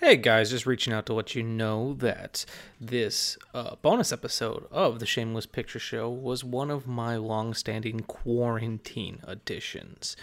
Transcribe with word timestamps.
Hey 0.00 0.14
guys, 0.14 0.50
just 0.50 0.64
reaching 0.64 0.92
out 0.92 1.06
to 1.06 1.12
let 1.12 1.34
you 1.34 1.42
know 1.42 1.92
that 1.94 2.44
this 2.80 3.36
uh, 3.52 3.74
bonus 3.82 4.12
episode 4.12 4.68
of 4.70 5.00
the 5.00 5.06
Shameless 5.06 5.46
Picture 5.46 5.80
Show 5.80 6.08
was 6.08 6.44
one 6.44 6.70
of 6.70 6.86
my 6.86 7.16
long 7.16 7.52
standing 7.52 7.98
quarantine 8.02 9.18
editions 9.26 10.16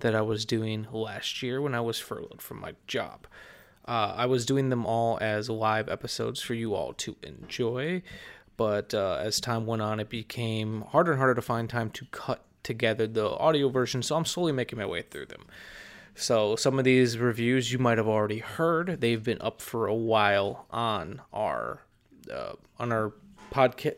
that 0.00 0.14
I 0.14 0.22
was 0.22 0.46
doing 0.46 0.86
last 0.90 1.42
year 1.42 1.60
when 1.60 1.74
I 1.74 1.82
was 1.82 1.98
furloughed 1.98 2.40
from 2.40 2.58
my 2.58 2.72
job. 2.86 3.26
Uh, 3.86 4.14
I 4.16 4.24
was 4.24 4.46
doing 4.46 4.70
them 4.70 4.86
all 4.86 5.18
as 5.20 5.50
live 5.50 5.90
episodes 5.90 6.40
for 6.40 6.54
you 6.54 6.74
all 6.74 6.94
to 6.94 7.14
enjoy, 7.22 8.00
but 8.56 8.94
uh, 8.94 9.18
as 9.20 9.40
time 9.40 9.66
went 9.66 9.82
on, 9.82 10.00
it 10.00 10.08
became 10.08 10.86
harder 10.88 11.12
and 11.12 11.18
harder 11.18 11.34
to 11.34 11.42
find 11.42 11.68
time 11.68 11.90
to 11.90 12.06
cut 12.06 12.46
together 12.62 13.06
the 13.06 13.28
audio 13.28 13.68
version, 13.68 14.02
so 14.02 14.16
I'm 14.16 14.24
slowly 14.24 14.52
making 14.52 14.78
my 14.78 14.86
way 14.86 15.02
through 15.02 15.26
them. 15.26 15.44
So 16.18 16.56
some 16.56 16.80
of 16.80 16.84
these 16.84 17.16
reviews 17.16 17.72
you 17.72 17.78
might 17.78 17.96
have 17.96 18.08
already 18.08 18.40
heard. 18.40 19.00
They've 19.00 19.22
been 19.22 19.40
up 19.40 19.62
for 19.62 19.86
a 19.86 19.94
while 19.94 20.66
on 20.70 21.22
our 21.32 21.84
uh, 22.32 22.54
on 22.78 22.90
our 22.90 23.12
podcast. 23.52 23.94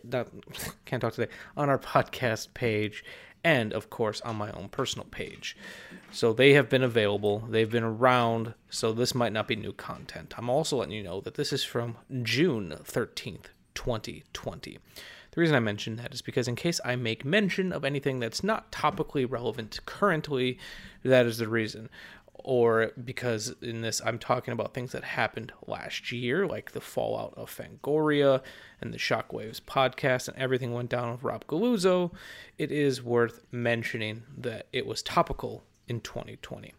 Can't 0.85 1.01
talk 1.01 1.15
today 1.15 1.33
on 1.57 1.71
our 1.71 1.79
podcast 1.79 2.53
page, 2.53 3.03
and 3.43 3.73
of 3.73 3.89
course 3.89 4.21
on 4.21 4.37
my 4.37 4.51
own 4.53 4.69
personal 4.69 5.07
page. 5.07 5.57
So 6.13 6.35
they 6.35 6.53
have 6.53 6.69
been 6.69 6.83
available. 6.83 7.47
They've 7.49 7.71
been 7.71 7.85
around. 7.85 8.53
So 8.69 8.93
this 8.93 9.15
might 9.15 9.33
not 9.33 9.49
be 9.49 9.57
new 9.57 9.73
content. 9.73 10.35
I'm 10.37 10.51
also 10.51 10.77
letting 10.77 10.95
you 10.95 11.03
know 11.03 11.23
that 11.23 11.37
this 11.37 11.55
is 11.55 11.65
from 11.65 11.97
June 12.23 12.77
thirteenth, 12.85 13.49
2020. 13.75 14.79
The 15.41 15.45
reason 15.45 15.57
I 15.57 15.61
mention 15.61 15.97
that 15.97 16.13
is 16.13 16.21
because, 16.21 16.49
in 16.49 16.55
case 16.55 16.83
I 16.85 16.97
make 16.97 17.25
mention 17.25 17.73
of 17.73 17.83
anything 17.83 18.21
that's 18.21 18.45
not 18.45 18.71
topically 18.71 19.25
relevant 19.27 19.81
currently, 19.87 20.59
that 21.03 21.25
is 21.25 21.39
the 21.39 21.49
reason. 21.49 21.89
Or 22.35 22.93
because 23.03 23.55
in 23.63 23.81
this, 23.81 24.03
I'm 24.05 24.19
talking 24.19 24.53
about 24.53 24.75
things 24.75 24.93
that 24.93 25.03
happened 25.03 25.55
last 25.67 26.13
year, 26.13 26.47
like 26.47 26.73
the 26.73 26.81
fallout 26.83 27.33
of 27.39 27.51
Fangoria 27.51 28.43
and 28.83 28.93
the 28.93 28.99
Shockwaves 28.99 29.63
podcast, 29.63 30.29
and 30.29 30.37
everything 30.37 30.75
went 30.75 30.91
down 30.91 31.11
with 31.11 31.23
Rob 31.23 31.47
Galuzzo. 31.47 32.13
It 32.59 32.71
is 32.71 33.03
worth 33.03 33.41
mentioning 33.51 34.25
that 34.37 34.67
it 34.75 34.85
was 34.85 35.03
topical 35.03 35.65
in 35.89 36.03
2020. 36.03 36.75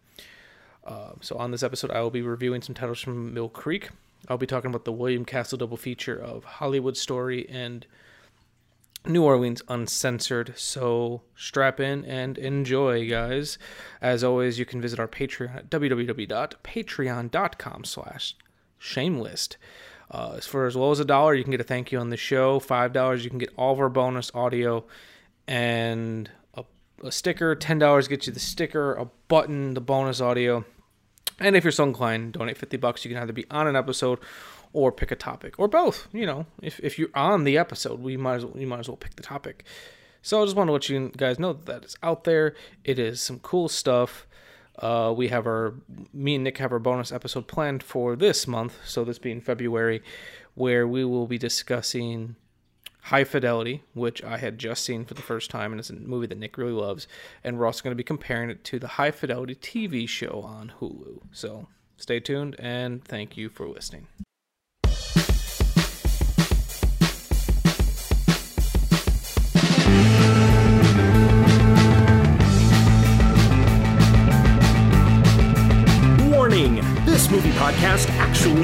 Uh, 0.85 1.13
so, 1.19 1.35
on 1.35 1.49
this 1.49 1.63
episode, 1.63 1.89
I 1.89 2.01
will 2.01 2.11
be 2.11 2.21
reviewing 2.21 2.61
some 2.61 2.75
titles 2.75 2.99
from 2.99 3.33
Mill 3.33 3.49
Creek. 3.49 3.89
I'll 4.27 4.37
be 4.37 4.45
talking 4.45 4.69
about 4.69 4.85
the 4.85 4.91
William 4.91 5.25
Castle 5.25 5.57
double 5.57 5.77
feature 5.77 6.15
of 6.15 6.43
Hollywood 6.43 6.95
Story 6.95 7.49
and 7.49 7.87
New 9.05 9.23
Orleans 9.23 9.61
Uncensored. 9.67 10.53
So 10.55 11.21
strap 11.35 11.79
in 11.79 12.05
and 12.05 12.37
enjoy, 12.37 13.09
guys. 13.09 13.57
As 14.01 14.23
always, 14.23 14.59
you 14.59 14.65
can 14.65 14.81
visit 14.81 14.99
our 14.99 15.07
Patreon 15.07 15.55
at 15.55 15.69
www.patreon.com 15.69 17.83
slash 17.83 18.35
shameless. 18.77 19.49
Uh, 20.09 20.39
for 20.41 20.65
as 20.65 20.75
low 20.75 20.91
as 20.91 20.99
a 20.99 21.05
dollar, 21.05 21.33
you 21.33 21.43
can 21.43 21.51
get 21.51 21.61
a 21.61 21.63
thank 21.63 21.91
you 21.91 21.97
on 21.97 22.09
the 22.09 22.17
show. 22.17 22.59
Five 22.59 22.93
dollars, 22.93 23.23
you 23.23 23.29
can 23.29 23.39
get 23.39 23.53
all 23.57 23.73
of 23.73 23.79
our 23.79 23.89
bonus 23.89 24.29
audio 24.35 24.83
and 25.47 26.29
a, 26.53 26.65
a 27.03 27.11
sticker. 27.11 27.55
Ten 27.55 27.79
dollars 27.79 28.09
gets 28.09 28.27
you 28.27 28.33
the 28.33 28.39
sticker, 28.39 28.93
a 28.93 29.05
button, 29.29 29.73
the 29.73 29.81
bonus 29.81 30.19
audio. 30.19 30.65
And 31.39 31.55
if 31.55 31.63
you're 31.63 31.71
so 31.71 31.85
inclined, 31.85 32.33
donate 32.33 32.57
fifty 32.57 32.77
bucks. 32.77 33.05
You 33.05 33.11
can 33.11 33.23
either 33.23 33.33
be 33.33 33.45
on 33.49 33.67
an 33.67 33.77
episode 33.77 34.19
or 34.73 34.91
pick 34.91 35.11
a 35.11 35.15
topic 35.15 35.55
or 35.57 35.67
both. 35.67 36.07
You 36.11 36.25
know, 36.25 36.45
if, 36.61 36.79
if 36.81 36.97
you're 36.97 37.09
on 37.13 37.43
the 37.43 37.57
episode, 37.57 37.99
we 37.99 38.17
might 38.17 38.35
as 38.35 38.45
well, 38.45 38.57
you 38.57 38.67
might 38.67 38.79
as 38.79 38.87
well 38.87 38.97
pick 38.97 39.15
the 39.15 39.23
topic. 39.23 39.65
So 40.21 40.41
I 40.41 40.45
just 40.45 40.55
want 40.55 40.67
to 40.67 40.71
let 40.73 40.87
you 40.89 41.11
guys 41.17 41.39
know 41.39 41.53
that, 41.53 41.65
that 41.65 41.85
is 41.85 41.95
out 42.03 42.23
there. 42.25 42.55
It 42.83 42.99
is 42.99 43.21
some 43.21 43.39
cool 43.39 43.67
stuff. 43.67 44.27
Uh, 44.77 45.13
we 45.15 45.27
have 45.27 45.45
our 45.45 45.75
me 46.13 46.35
and 46.35 46.43
Nick 46.43 46.57
have 46.57 46.71
our 46.71 46.79
bonus 46.79 47.11
episode 47.11 47.47
planned 47.47 47.83
for 47.83 48.15
this 48.15 48.47
month, 48.47 48.77
so 48.85 49.03
this 49.03 49.19
being 49.19 49.41
February, 49.41 50.01
where 50.55 50.87
we 50.87 51.03
will 51.03 51.27
be 51.27 51.37
discussing 51.37 52.35
High 53.01 53.23
Fidelity, 53.23 53.83
which 53.93 54.23
I 54.23 54.37
had 54.37 54.57
just 54.57 54.83
seen 54.83 55.05
for 55.05 55.13
the 55.13 55.21
first 55.21 55.49
time, 55.49 55.71
and 55.71 55.79
it's 55.79 55.89
a 55.89 55.95
movie 55.95 56.27
that 56.27 56.37
Nick 56.37 56.57
really 56.57 56.71
loves. 56.71 57.07
And 57.43 57.57
we're 57.57 57.65
also 57.65 57.83
going 57.83 57.91
to 57.91 57.97
be 57.97 58.03
comparing 58.03 58.49
it 58.49 58.63
to 58.65 58.79
the 58.79 58.87
High 58.87 59.11
Fidelity 59.11 59.55
TV 59.55 60.07
show 60.07 60.43
on 60.45 60.73
Hulu. 60.79 61.21
So 61.31 61.67
stay 61.97 62.19
tuned, 62.19 62.55
and 62.59 63.03
thank 63.03 63.37
you 63.37 63.49
for 63.49 63.67
listening. 63.67 64.07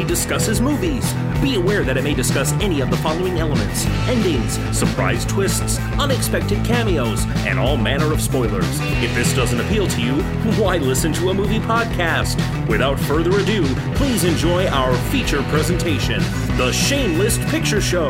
Discusses 0.08 0.62
movies. 0.62 1.14
Be 1.42 1.56
aware 1.56 1.84
that 1.84 1.98
it 1.98 2.04
may 2.04 2.14
discuss 2.14 2.54
any 2.54 2.80
of 2.80 2.90
the 2.90 2.98
following 2.98 3.38
elements 3.40 3.86
endings, 4.08 4.54
surprise 4.76 5.26
twists, 5.26 5.80
unexpected 6.00 6.64
cameos, 6.66 7.26
and 7.46 7.60
all 7.60 7.78
manner 7.78 8.12
of 8.14 8.22
spoilers. 8.22 8.80
If 9.04 9.14
this 9.14 9.34
doesn't 9.34 9.60
appeal 9.60 9.88
to 9.88 10.02
you, 10.02 10.24
why 10.62 10.78
listen 10.78 11.14
to 11.14 11.30
a 11.30 11.34
movie 11.34 11.60
podcast? 11.60 12.38
Without 12.68 13.00
further 13.00 13.38
ado, 13.38 13.66
please 13.96 14.24
enjoy 14.24 14.68
our 14.68 14.96
feature 15.12 15.44
presentation 15.44 16.20
The 16.58 16.72
Shameless 16.72 17.38
Picture 17.52 17.82
Show. 17.82 18.10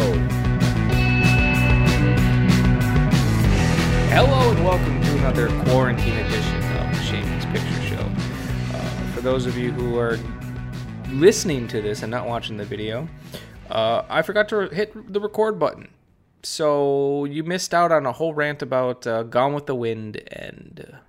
Hello 4.09 4.51
and 4.51 4.63
welcome 4.63 5.01
to 5.01 5.17
another 5.17 5.47
quarantine 5.65 6.13
edition 6.13 6.55
of 6.77 6.95
the 6.95 7.03
Shameless 7.03 7.45
Picture 7.45 7.81
Show. 7.83 8.11
Uh, 8.73 9.13
for 9.13 9.21
those 9.21 9.45
of 9.45 9.57
you 9.57 9.71
who 9.71 9.97
are 9.99 10.17
listening 11.11 11.67
to 11.69 11.81
this 11.81 12.03
and 12.03 12.11
not 12.11 12.27
watching 12.27 12.57
the 12.57 12.65
video, 12.65 13.07
uh, 13.69 14.03
I 14.09 14.21
forgot 14.21 14.49
to 14.49 14.67
hit 14.69 15.11
the 15.11 15.19
record 15.19 15.59
button. 15.59 15.89
So 16.43 17.25
you 17.25 17.43
missed 17.43 17.73
out 17.73 17.91
on 17.91 18.05
a 18.05 18.11
whole 18.11 18.33
rant 18.33 18.61
about 18.61 19.07
uh, 19.07 19.23
Gone 19.23 19.53
with 19.53 19.65
the 19.65 19.75
Wind 19.75 20.21
and 20.27 20.99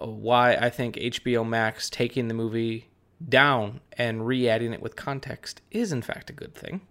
uh, 0.00 0.06
why 0.06 0.54
I 0.54 0.70
think 0.70 0.96
HBO 0.96 1.46
Max 1.46 1.90
taking 1.90 2.28
the 2.28 2.34
movie 2.34 2.88
down 3.26 3.80
and 3.92 4.26
re 4.26 4.48
adding 4.48 4.72
it 4.72 4.82
with 4.82 4.96
context 4.96 5.60
is, 5.70 5.92
in 5.92 6.02
fact, 6.02 6.30
a 6.30 6.32
good 6.32 6.54
thing. 6.54 6.82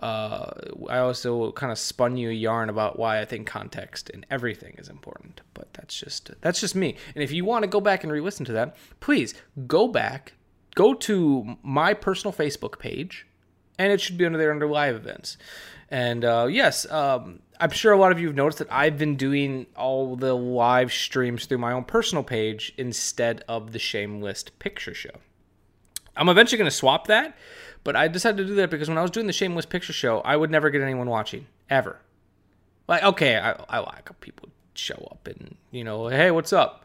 Uh, 0.00 0.50
I 0.88 0.98
also 0.98 1.52
kind 1.52 1.70
of 1.70 1.78
spun 1.78 2.16
you 2.16 2.30
a 2.30 2.32
yarn 2.32 2.70
about 2.70 2.98
why 2.98 3.20
I 3.20 3.26
think 3.26 3.46
context 3.46 4.08
in 4.08 4.24
everything 4.30 4.76
is 4.78 4.88
important, 4.88 5.42
but 5.52 5.72
that's 5.74 5.98
just 5.98 6.30
that's 6.40 6.60
just 6.60 6.74
me. 6.74 6.96
And 7.14 7.22
if 7.22 7.32
you 7.32 7.44
want 7.44 7.64
to 7.64 7.68
go 7.68 7.80
back 7.80 8.02
and 8.02 8.12
re-listen 8.12 8.46
to 8.46 8.52
that, 8.52 8.76
please 9.00 9.34
go 9.66 9.88
back, 9.88 10.32
go 10.80 10.94
to 10.94 11.56
my 11.62 11.94
personal 11.94 12.32
Facebook 12.32 12.78
page, 12.78 13.26
and 13.78 13.92
it 13.92 14.00
should 14.00 14.18
be 14.18 14.26
under 14.26 14.38
there 14.38 14.52
under 14.52 14.66
live 14.66 14.96
events. 14.96 15.36
And 15.90 16.24
uh, 16.24 16.46
yes, 16.48 16.90
um, 16.90 17.40
I'm 17.58 17.70
sure 17.70 17.92
a 17.92 17.98
lot 17.98 18.12
of 18.12 18.20
you 18.20 18.28
have 18.28 18.36
noticed 18.36 18.58
that 18.58 18.72
I've 18.72 18.96
been 18.96 19.16
doing 19.16 19.66
all 19.76 20.16
the 20.16 20.34
live 20.34 20.92
streams 20.92 21.46
through 21.46 21.58
my 21.58 21.72
own 21.72 21.84
personal 21.84 22.22
page 22.22 22.72
instead 22.78 23.42
of 23.48 23.72
the 23.72 23.78
Shameless 23.78 24.44
Picture 24.58 24.94
Show. 24.94 25.18
I'm 26.16 26.28
eventually 26.28 26.58
going 26.58 26.70
to 26.70 26.76
swap 26.76 27.06
that 27.06 27.36
but 27.84 27.96
I 27.96 28.08
decided 28.08 28.38
to 28.38 28.46
do 28.46 28.54
that 28.56 28.70
because 28.70 28.88
when 28.88 28.98
I 28.98 29.02
was 29.02 29.10
doing 29.10 29.26
the 29.26 29.32
Shameless 29.32 29.66
Picture 29.66 29.92
Show, 29.92 30.20
I 30.20 30.36
would 30.36 30.50
never 30.50 30.70
get 30.70 30.82
anyone 30.82 31.08
watching 31.08 31.46
ever. 31.68 31.98
Like, 32.88 33.02
okay, 33.02 33.38
I, 33.38 33.52
I 33.68 33.78
like 33.78 34.08
people 34.20 34.50
show 34.74 35.08
up 35.10 35.26
and 35.26 35.56
you 35.70 35.84
know, 35.84 36.08
hey, 36.08 36.30
what's 36.30 36.52
up, 36.52 36.84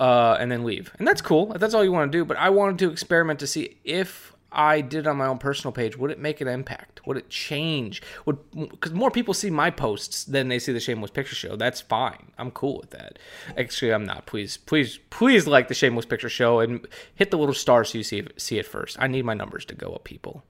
uh, 0.00 0.36
and 0.40 0.50
then 0.50 0.64
leave, 0.64 0.92
and 0.98 1.06
that's 1.06 1.20
cool. 1.20 1.54
That's 1.56 1.74
all 1.74 1.84
you 1.84 1.92
want 1.92 2.10
to 2.10 2.18
do. 2.18 2.24
But 2.24 2.38
I 2.38 2.50
wanted 2.50 2.78
to 2.80 2.90
experiment 2.90 3.38
to 3.40 3.46
see 3.46 3.76
if 3.84 4.34
I 4.52 4.80
did 4.80 5.06
on 5.06 5.16
my 5.16 5.26
own 5.26 5.38
personal 5.38 5.72
page, 5.72 5.96
would 5.96 6.10
it 6.10 6.18
make 6.18 6.40
an 6.40 6.48
impact? 6.48 7.06
Would 7.06 7.16
it 7.16 7.30
change? 7.30 8.02
Would 8.26 8.38
because 8.52 8.92
more 8.92 9.10
people 9.10 9.32
see 9.34 9.50
my 9.50 9.70
posts 9.70 10.24
than 10.24 10.48
they 10.48 10.58
see 10.58 10.72
the 10.72 10.80
Shameless 10.80 11.10
Picture 11.10 11.34
Show. 11.34 11.56
That's 11.56 11.80
fine. 11.80 12.32
I'm 12.38 12.50
cool 12.50 12.78
with 12.80 12.90
that. 12.90 13.18
Actually, 13.56 13.92
I'm 13.92 14.04
not. 14.04 14.26
Please, 14.26 14.56
please, 14.56 14.98
please 15.10 15.46
like 15.46 15.68
the 15.68 15.74
Shameless 15.74 16.06
Picture 16.06 16.28
Show 16.28 16.60
and 16.60 16.86
hit 17.14 17.30
the 17.30 17.38
little 17.38 17.54
star 17.54 17.84
so 17.84 17.98
you 17.98 18.04
see 18.04 18.18
it, 18.18 18.40
see 18.40 18.58
it 18.58 18.66
first. 18.66 18.96
I 18.98 19.06
need 19.06 19.24
my 19.24 19.34
numbers 19.34 19.64
to 19.66 19.74
go 19.74 19.92
up, 19.92 20.04
people. 20.04 20.42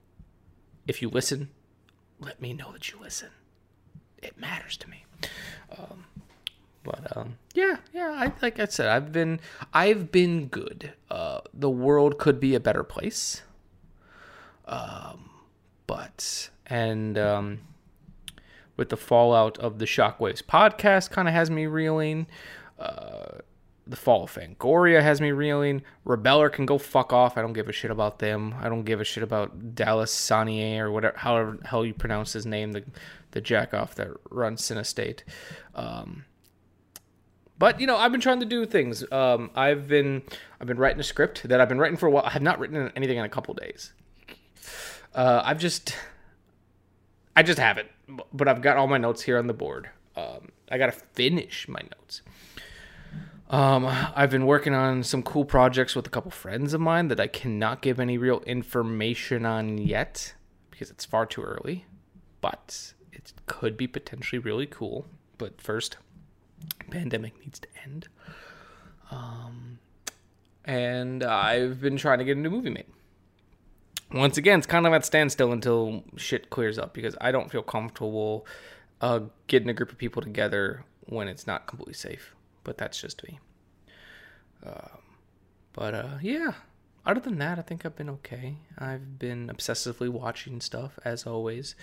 If 0.87 1.03
you 1.03 1.08
listen, 1.08 1.50
let 2.19 2.41
me 2.41 2.53
know 2.53 2.73
that 2.73 2.91
you 2.91 2.99
listen. 3.00 3.29
It 4.23 4.38
matters 4.38 4.76
to 4.79 4.88
me. 4.88 5.05
Um, 5.76 6.05
but 6.82 7.17
um, 7.17 7.37
yeah, 7.55 7.77
yeah. 7.93 8.12
I, 8.17 8.32
like 8.43 8.59
I 8.59 8.67
said, 8.67 8.88
I've 8.88 9.12
been 9.12 9.41
I've 9.73 10.11
been 10.11 10.47
good. 10.49 10.93
Uh, 11.11 11.41
the 11.53 11.71
world 11.71 12.19
could 12.19 12.41
be 12.41 12.55
a 12.55 12.61
better 12.61 12.82
place. 12.82 13.43
Um, 14.67 15.31
but 15.87 16.50
and 16.67 17.19
um, 17.19 17.61
with 18.77 18.88
the 18.88 18.97
fallout 18.97 19.59
of 19.59 19.79
the 19.79 19.85
Shockwaves 19.85 20.43
podcast, 20.43 21.11
kind 21.11 21.29
of 21.29 21.35
has 21.35 21.50
me 21.50 21.67
reeling. 21.67 22.27
Uh, 22.79 23.38
the 23.87 23.97
fall 23.97 24.23
of 24.23 24.32
Fangoria 24.32 25.03
has 25.03 25.21
me 25.21 25.32
reeling. 25.32 25.82
Rebeller 26.06 26.50
can 26.50 26.65
go 26.65 26.79
fuck 26.79 27.12
off. 27.12 27.37
I 27.37 27.43
don't 27.43 27.53
give 27.53 27.69
a 27.69 27.73
shit 27.73 27.91
about 27.91 28.21
them. 28.21 28.55
I 28.61 28.69
don't 28.69 28.85
give 28.85 29.00
a 29.00 29.05
shit 29.05 29.25
about 29.25 29.75
Dallas 29.75 30.15
Sonnier 30.15 30.85
or 30.85 30.93
whatever, 30.93 31.19
however 31.19 31.59
hell 31.65 31.85
you 31.85 31.93
pronounce 31.93 32.32
his 32.32 32.47
name, 32.47 32.73
the 32.73 32.85
the 33.32 33.41
jack 33.41 33.75
off 33.75 33.94
that 33.97 34.09
runs 34.31 34.62
Cinestate. 34.62 35.21
Um, 35.75 36.25
but 37.60 37.78
you 37.78 37.86
know, 37.86 37.96
I've 37.96 38.10
been 38.10 38.22
trying 38.22 38.40
to 38.40 38.46
do 38.46 38.64
things. 38.66 39.04
Um, 39.12 39.50
I've 39.54 39.86
been 39.86 40.22
I've 40.60 40.66
been 40.66 40.78
writing 40.78 40.98
a 40.98 41.04
script 41.04 41.46
that 41.46 41.60
I've 41.60 41.68
been 41.68 41.78
writing 41.78 41.98
for 41.98 42.06
a 42.06 42.10
while. 42.10 42.24
I 42.24 42.30
have 42.30 42.42
not 42.42 42.58
written 42.58 42.90
anything 42.96 43.18
in 43.18 43.24
a 43.24 43.28
couple 43.28 43.54
days 43.54 43.92
Uh, 45.14 45.42
I've 45.44 45.58
just, 45.58 45.94
I 47.36 47.42
just 47.42 47.58
haven't, 47.58 47.88
but 48.32 48.48
I've 48.48 48.62
got 48.62 48.76
all 48.76 48.86
my 48.86 48.98
notes 48.98 49.22
here 49.22 49.38
on 49.38 49.46
the 49.46 49.54
board. 49.54 49.90
Um, 50.16 50.48
I 50.70 50.78
gotta 50.78 50.92
finish 50.92 51.68
my 51.68 51.80
notes. 51.80 52.22
Um, 53.50 53.84
I've 54.14 54.30
been 54.30 54.46
working 54.46 54.74
on 54.74 55.02
some 55.02 55.22
cool 55.22 55.44
projects 55.44 55.96
with 55.96 56.06
a 56.06 56.10
couple 56.10 56.30
friends 56.30 56.72
of 56.72 56.80
mine 56.80 57.08
that 57.08 57.18
I 57.18 57.26
cannot 57.26 57.82
give 57.82 57.98
any 57.98 58.16
real 58.16 58.40
information 58.46 59.44
on 59.44 59.76
yet 59.78 60.34
because 60.70 60.90
it's 60.90 61.04
far 61.04 61.26
too 61.26 61.42
early, 61.42 61.84
but 62.40 62.94
it 63.12 63.32
could 63.46 63.76
be 63.76 63.88
potentially 63.88 64.38
really 64.38 64.66
cool. 64.66 65.06
But 65.36 65.60
first, 65.60 65.96
pandemic 66.90 67.38
needs 67.40 67.58
to 67.60 67.68
end. 67.84 68.08
Um, 69.10 69.78
and 70.64 71.22
I've 71.22 71.80
been 71.80 71.96
trying 71.96 72.18
to 72.18 72.24
get 72.24 72.36
a 72.36 72.40
new 72.40 72.50
movie 72.50 72.70
made. 72.70 72.86
Once 74.12 74.36
again, 74.36 74.58
it's 74.58 74.66
kind 74.66 74.86
of 74.86 74.92
at 74.92 75.04
standstill 75.04 75.52
until 75.52 76.02
shit 76.16 76.50
clears 76.50 76.78
up 76.78 76.92
because 76.94 77.16
I 77.20 77.30
don't 77.30 77.50
feel 77.50 77.62
comfortable 77.62 78.46
uh, 79.00 79.20
getting 79.46 79.68
a 79.68 79.72
group 79.72 79.92
of 79.92 79.98
people 79.98 80.20
together 80.20 80.84
when 81.06 81.28
it's 81.28 81.46
not 81.46 81.66
completely 81.66 81.94
safe. 81.94 82.34
But 82.64 82.76
that's 82.76 83.00
just 83.00 83.22
me. 83.24 83.38
Um, 84.64 84.98
but 85.72 85.94
uh, 85.94 86.18
yeah, 86.20 86.52
other 87.06 87.20
than 87.20 87.38
that, 87.38 87.58
I 87.58 87.62
think 87.62 87.86
I've 87.86 87.96
been 87.96 88.10
okay. 88.10 88.56
I've 88.78 89.18
been 89.18 89.48
obsessively 89.48 90.08
watching 90.08 90.60
stuff 90.60 90.98
as 91.04 91.26
always. 91.26 91.74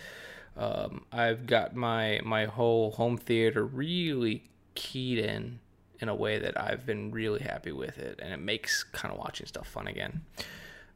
Um, 0.55 1.05
I've 1.11 1.45
got 1.47 1.75
my 1.75 2.19
my 2.23 2.45
whole 2.45 2.91
home 2.91 3.17
theater 3.17 3.63
really 3.63 4.49
keyed 4.77 5.17
in 5.17 5.59
in 5.99 6.07
a 6.07 6.15
way 6.15 6.37
that 6.37 6.59
I've 6.61 6.85
been 6.85 7.11
really 7.11 7.41
happy 7.41 7.71
with 7.71 7.97
it, 7.97 8.19
and 8.21 8.31
it 8.31 8.39
makes 8.39 8.83
kind 8.83 9.11
of 9.11 9.19
watching 9.19 9.47
stuff 9.47 9.67
fun 9.67 9.87
again. 9.87 10.21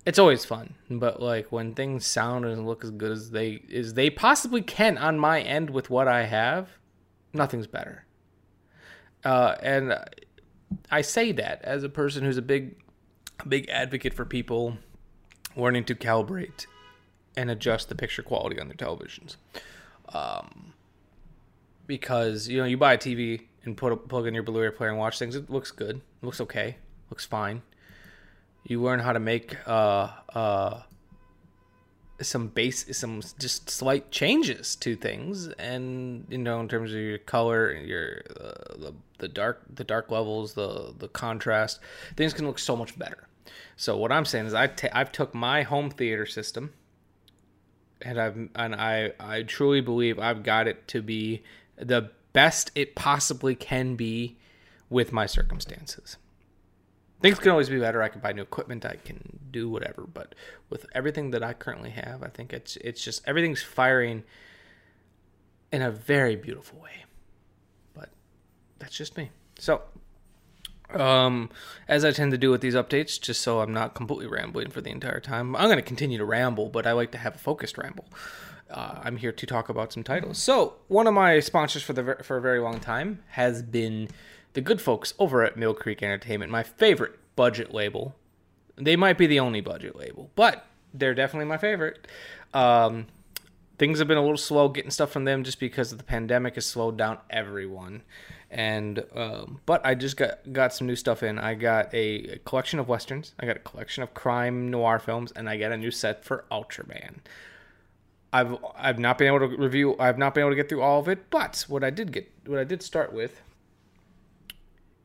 It's 0.05 0.19
always 0.19 0.45
fun, 0.45 0.75
but 0.89 1.21
like 1.21 1.51
when 1.51 1.73
things 1.73 2.05
sound 2.05 2.45
and 2.45 2.65
look 2.65 2.83
as 2.83 2.91
good 2.91 3.11
as 3.11 3.31
they 3.31 3.63
as 3.73 3.95
they 3.95 4.09
possibly 4.09 4.61
can 4.61 4.97
on 4.97 5.19
my 5.19 5.41
end 5.41 5.71
with 5.71 5.89
what 5.89 6.07
I 6.07 6.25
have, 6.25 6.69
nothing's 7.33 7.67
better. 7.67 8.05
Uh, 9.23 9.55
and 9.61 9.97
I 10.89 11.01
say 11.01 11.31
that 11.33 11.61
as 11.63 11.83
a 11.83 11.89
person 11.89 12.23
who's 12.23 12.37
a 12.37 12.41
big, 12.41 12.77
big 13.47 13.69
advocate 13.69 14.13
for 14.13 14.25
people 14.25 14.77
learning 15.55 15.83
to 15.85 15.95
calibrate 15.95 16.65
and 17.35 17.51
adjust 17.51 17.89
the 17.89 17.95
picture 17.95 18.23
quality 18.23 18.59
on 18.59 18.67
their 18.67 18.77
televisions. 18.77 19.35
Um, 20.09 20.73
because 21.85 22.47
you 22.47 22.57
know 22.57 22.65
you 22.65 22.77
buy 22.77 22.93
a 22.93 22.97
TV 22.97 23.41
and 23.63 23.77
put 23.77 23.91
a, 23.91 23.97
plug 23.97 24.27
in 24.27 24.33
your 24.33 24.43
Blu-ray 24.43 24.71
player 24.71 24.89
and 24.89 24.99
watch 24.99 25.19
things, 25.19 25.35
it 25.35 25.49
looks 25.49 25.71
good, 25.71 25.97
it 25.97 26.25
looks 26.25 26.41
okay, 26.41 26.77
looks 27.09 27.25
fine. 27.25 27.61
You 28.63 28.81
learn 28.81 28.99
how 28.99 29.13
to 29.13 29.19
make 29.19 29.57
uh, 29.67 30.09
uh, 30.33 30.81
some 32.21 32.47
base, 32.47 32.85
some 32.97 33.21
just 33.39 33.69
slight 33.69 34.11
changes 34.11 34.75
to 34.77 34.95
things, 34.95 35.47
and 35.47 36.25
you 36.29 36.37
know 36.37 36.59
in 36.59 36.67
terms 36.67 36.91
of 36.91 36.99
your 36.99 37.17
color, 37.17 37.69
and 37.69 37.87
your 37.87 38.21
uh, 38.39 38.77
the, 38.77 38.93
the 39.17 39.27
dark 39.27 39.63
the 39.73 39.83
dark 39.83 40.11
levels, 40.11 40.53
the 40.53 40.93
the 40.95 41.07
contrast, 41.07 41.79
things 42.15 42.33
can 42.33 42.45
look 42.45 42.59
so 42.59 42.75
much 42.75 42.99
better. 42.99 43.27
So 43.75 43.97
what 43.97 44.11
I'm 44.11 44.25
saying 44.25 44.45
is 44.45 44.53
I 44.53 44.69
I've 44.93 45.11
took 45.11 45.33
my 45.33 45.63
home 45.63 45.89
theater 45.89 46.27
system 46.27 46.73
and 48.01 48.19
I've 48.19 48.49
and 48.55 48.75
I 48.75 49.13
I 49.19 49.43
truly 49.43 49.81
believe 49.81 50.19
I've 50.19 50.43
got 50.43 50.67
it 50.67 50.87
to 50.89 51.01
be 51.01 51.43
the 51.77 52.11
best 52.33 52.71
it 52.75 52.95
possibly 52.95 53.55
can 53.55 53.95
be 53.95 54.37
with 54.89 55.11
my 55.11 55.25
circumstances. 55.25 56.17
Things 57.21 57.37
can 57.37 57.51
always 57.51 57.69
be 57.69 57.79
better. 57.79 58.01
I 58.01 58.09
can 58.09 58.19
buy 58.19 58.33
new 58.33 58.41
equipment. 58.41 58.85
I 58.85 58.95
can 58.95 59.39
do 59.51 59.69
whatever. 59.69 60.07
But 60.11 60.33
with 60.69 60.87
everything 60.93 61.31
that 61.31 61.43
I 61.43 61.53
currently 61.53 61.91
have, 61.91 62.23
I 62.23 62.29
think 62.29 62.51
it's 62.51 62.77
it's 62.77 63.03
just 63.03 63.21
everything's 63.27 63.61
firing 63.61 64.23
in 65.71 65.81
a 65.81 65.91
very 65.91 66.35
beautiful 66.35 66.79
way. 66.79 67.05
But 67.93 68.09
that's 68.79 68.97
just 68.97 69.17
me. 69.17 69.29
So, 69.59 69.83
um, 70.89 71.49
as 71.87 72.03
I 72.03 72.11
tend 72.11 72.31
to 72.31 72.37
do 72.37 72.49
with 72.49 72.61
these 72.61 72.75
updates, 72.75 73.21
just 73.21 73.41
so 73.41 73.61
I'm 73.61 73.73
not 73.73 73.93
completely 73.93 74.27
rambling 74.27 74.71
for 74.71 74.81
the 74.81 74.89
entire 74.89 75.19
time, 75.19 75.55
I'm 75.55 75.65
going 75.65 75.77
to 75.77 75.83
continue 75.83 76.17
to 76.17 76.25
ramble, 76.25 76.69
but 76.69 76.87
I 76.87 76.91
like 76.93 77.11
to 77.11 77.17
have 77.19 77.35
a 77.35 77.39
focused 77.39 77.77
ramble. 77.77 78.05
Uh, 78.71 79.00
I'm 79.03 79.18
here 79.18 79.31
to 79.31 79.45
talk 79.45 79.69
about 79.69 79.91
some 79.91 80.03
titles. 80.03 80.38
So, 80.38 80.75
one 80.88 81.07
of 81.07 81.13
my 81.13 81.39
sponsors 81.39 81.83
for 81.83 81.94
the 81.94 82.18
for 82.23 82.38
a 82.38 82.41
very 82.41 82.59
long 82.59 82.79
time 82.79 83.19
has 83.29 83.62
been 83.62 84.09
the 84.53 84.62
good 84.62 84.81
folks 84.81 85.13
over 85.19 85.44
at 85.44 85.57
Mill 85.57 85.73
Creek 85.73 86.01
Entertainment, 86.01 86.51
my 86.51 86.63
favorite 86.63 87.19
budget 87.35 87.73
label. 87.73 88.15
They 88.77 88.95
might 88.95 89.18
be 89.18 89.27
the 89.27 89.39
only 89.39 89.62
budget 89.62 89.95
label, 89.95 90.31
but 90.35 90.65
they're 90.94 91.13
definitely 91.13 91.45
my 91.45 91.57
favorite. 91.57 92.07
Um, 92.53 93.07
things 93.77 94.00
have 94.00 94.07
been 94.07 94.18
a 94.18 94.21
little 94.21 94.38
slow 94.38 94.69
getting 94.69 94.91
stuff 94.91 95.12
from 95.12 95.25
them 95.25 95.44
just 95.44 95.59
because 95.59 95.95
the 95.95 96.03
pandemic 96.03 96.56
has 96.56 96.65
slowed 96.65 96.97
down 96.97 97.17
everyone. 97.29 98.03
And 98.50 99.03
um, 99.15 99.62
but 99.65 99.85
I 99.85 99.95
just 99.95 100.17
got 100.17 100.51
got 100.51 100.74
some 100.74 100.88
new 100.88 100.95
stuff 100.95 101.24
in. 101.24 101.39
I 101.39 101.53
got 101.56 101.94
a, 101.94 102.33
a 102.33 102.38
collection 102.39 102.79
of 102.79 102.88
westerns. 102.88 103.33
I 103.39 103.45
got 103.45 103.56
a 103.56 103.59
collection 103.59 104.03
of 104.03 104.13
crime 104.13 104.69
noir 104.69 105.00
films, 105.00 105.31
and 105.35 105.50
I 105.50 105.57
got 105.57 105.71
a 105.71 105.77
new 105.77 105.91
set 105.91 106.25
for 106.25 106.45
Ultraman. 106.51 107.19
I've 108.33 108.57
I've 108.75 108.99
not 108.99 109.17
been 109.17 109.27
able 109.27 109.39
to 109.39 109.57
review. 109.57 109.95
I've 109.99 110.17
not 110.17 110.33
been 110.33 110.41
able 110.41 110.51
to 110.51 110.55
get 110.55 110.69
through 110.69 110.81
all 110.81 110.99
of 110.99 111.07
it, 111.07 111.29
but 111.29 111.65
what 111.67 111.83
I 111.83 111.89
did 111.89 112.11
get, 112.11 112.31
what 112.45 112.59
I 112.59 112.63
did 112.63 112.81
start 112.81 113.13
with, 113.13 113.41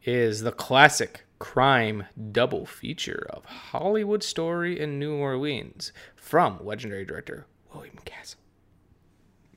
is 0.04 0.42
the 0.42 0.52
classic 0.52 1.24
crime 1.38 2.04
double 2.32 2.66
feature 2.66 3.26
of 3.30 3.44
Hollywood 3.44 4.22
Story 4.22 4.78
in 4.78 4.98
New 4.98 5.14
Orleans 5.14 5.92
from 6.14 6.64
legendary 6.64 7.04
director 7.04 7.46
William 7.74 7.98
Castle. 8.04 8.40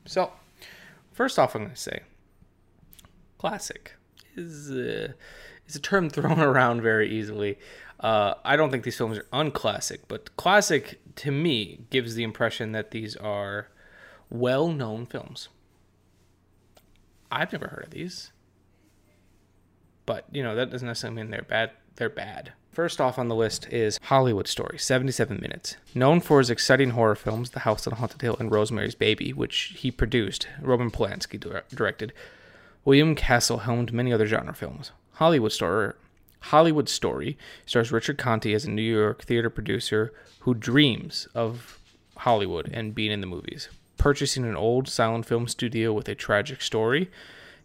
So, 0.05 0.31
first 1.11 1.37
off, 1.37 1.55
I'm 1.55 1.63
going 1.63 1.75
to 1.75 1.79
say 1.79 2.01
classic 3.37 3.93
is 4.35 4.71
uh, 4.71 5.13
is 5.69 5.75
a 5.75 5.79
term 5.79 6.09
thrown 6.09 6.39
around 6.39 6.81
very 6.81 7.09
easily. 7.09 7.57
Uh, 7.99 8.35
I 8.45 8.55
don't 8.55 8.71
think 8.71 8.83
these 8.83 8.97
films 8.97 9.17
are 9.17 9.25
unclassic, 9.33 10.07
but 10.07 10.35
classic 10.37 10.99
to 11.17 11.31
me 11.31 11.81
gives 11.89 12.15
the 12.15 12.23
impression 12.23 12.71
that 12.71 12.91
these 12.91 13.15
are 13.17 13.67
well 14.29 14.69
known 14.69 15.05
films. 15.05 15.49
I've 17.31 17.51
never 17.51 17.67
heard 17.67 17.83
of 17.85 17.91
these. 17.91 18.31
But, 20.05 20.25
you 20.31 20.41
know, 20.41 20.55
that 20.55 20.71
doesn't 20.71 20.87
necessarily 20.87 21.21
mean 21.21 21.29
they're 21.29 21.43
bad. 21.43 21.71
They're 21.97 22.09
bad. 22.09 22.53
First 22.71 23.01
off 23.01 23.19
on 23.19 23.27
the 23.27 23.35
list 23.35 23.67
is 23.71 23.99
Hollywood 24.03 24.47
Story, 24.47 24.79
77 24.79 25.39
minutes. 25.41 25.75
Known 25.93 26.21
for 26.21 26.39
his 26.39 26.49
exciting 26.49 26.91
horror 26.91 27.15
films, 27.15 27.51
The 27.51 27.59
House 27.59 27.85
on 27.85 27.95
Haunted 27.95 28.21
Hill 28.21 28.37
and 28.39 28.51
Rosemary's 28.51 28.95
Baby, 28.95 29.33
which 29.33 29.73
he 29.77 29.91
produced, 29.91 30.47
Roman 30.61 30.89
Polanski 30.89 31.39
directed. 31.69 32.13
William 32.85 33.15
Castle 33.15 33.59
helmed 33.59 33.91
many 33.91 34.13
other 34.13 34.25
genre 34.25 34.53
films. 34.53 34.91
Hollywood 35.19 35.51
Story, 35.51 35.91
Hollywood 36.39 36.87
Story 36.87 37.37
stars 37.65 37.91
Richard 37.91 38.17
Conte 38.17 38.53
as 38.53 38.63
a 38.63 38.71
New 38.71 38.81
York 38.81 39.21
theater 39.25 39.49
producer 39.49 40.13
who 40.39 40.53
dreams 40.53 41.27
of 41.35 41.77
Hollywood 42.19 42.69
and 42.73 42.95
being 42.95 43.11
in 43.11 43.19
the 43.19 43.27
movies. 43.27 43.67
Purchasing 43.97 44.45
an 44.45 44.55
old 44.55 44.87
silent 44.87 45.25
film 45.25 45.49
studio 45.49 45.91
with 45.91 46.07
a 46.07 46.15
tragic 46.15 46.61
story, 46.61 47.11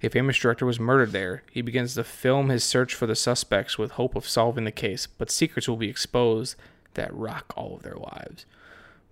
a 0.03 0.11
famous 0.11 0.37
director 0.37 0.67
was 0.67 0.81
murdered 0.81 1.13
there. 1.13 1.45
He 1.49 1.63
begins 1.63 1.95
to 1.95 2.03
film 2.03 2.49
his 2.49 2.65
search 2.65 2.93
for 2.93 3.07
the 3.07 3.15
suspects 3.15 3.79
with 3.79 3.93
hope 3.93 4.17
of 4.17 4.29
solving 4.29 4.65
the 4.65 4.73
case, 4.73 5.07
but 5.07 5.31
secrets 5.31 5.69
will 5.69 5.77
be 5.77 5.89
exposed 5.89 6.57
that 6.95 7.15
rock 7.15 7.55
all 7.57 7.77
of 7.77 7.85
their 7.85 7.95
lives. 7.95 8.47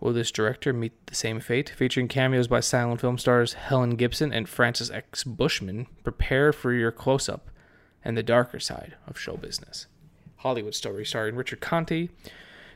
Will 0.00 0.12
this 0.12 0.32
director 0.32 0.72
meet 0.72 1.06
the 1.06 1.14
same 1.14 1.38
fate? 1.38 1.72
Featuring 1.76 2.08
cameos 2.08 2.48
by 2.48 2.58
silent 2.58 3.02
film 3.02 3.18
stars 3.18 3.52
Helen 3.52 3.94
Gibson 3.94 4.32
and 4.32 4.48
Francis 4.48 4.90
X. 4.90 5.22
Bushman, 5.22 5.86
prepare 6.02 6.52
for 6.52 6.72
your 6.72 6.90
close 6.90 7.28
up 7.28 7.48
and 8.04 8.16
the 8.16 8.22
darker 8.22 8.60
side 8.60 8.94
of 9.06 9.18
show 9.18 9.36
business. 9.36 9.86
Hollywood 10.36 10.74
Story 10.74 11.06
starring 11.06 11.36
Richard 11.36 11.60
Conte 11.60 12.08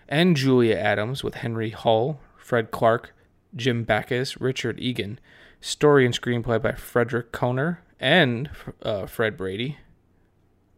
and 0.08 0.36
Julia 0.36 0.76
Adams 0.76 1.24
with 1.24 1.36
Henry 1.36 1.70
Hull, 1.70 2.20
Fred 2.36 2.70
Clark, 2.70 3.14
Jim 3.54 3.84
Backus, 3.84 4.40
Richard 4.40 4.78
Egan. 4.78 5.18
Story 5.60 6.04
and 6.04 6.14
screenplay 6.18 6.62
by 6.62 6.72
Frederick 6.72 7.32
Kohner, 7.32 7.78
and 7.98 8.50
uh, 8.82 9.06
Fred 9.06 9.36
Brady. 9.36 9.78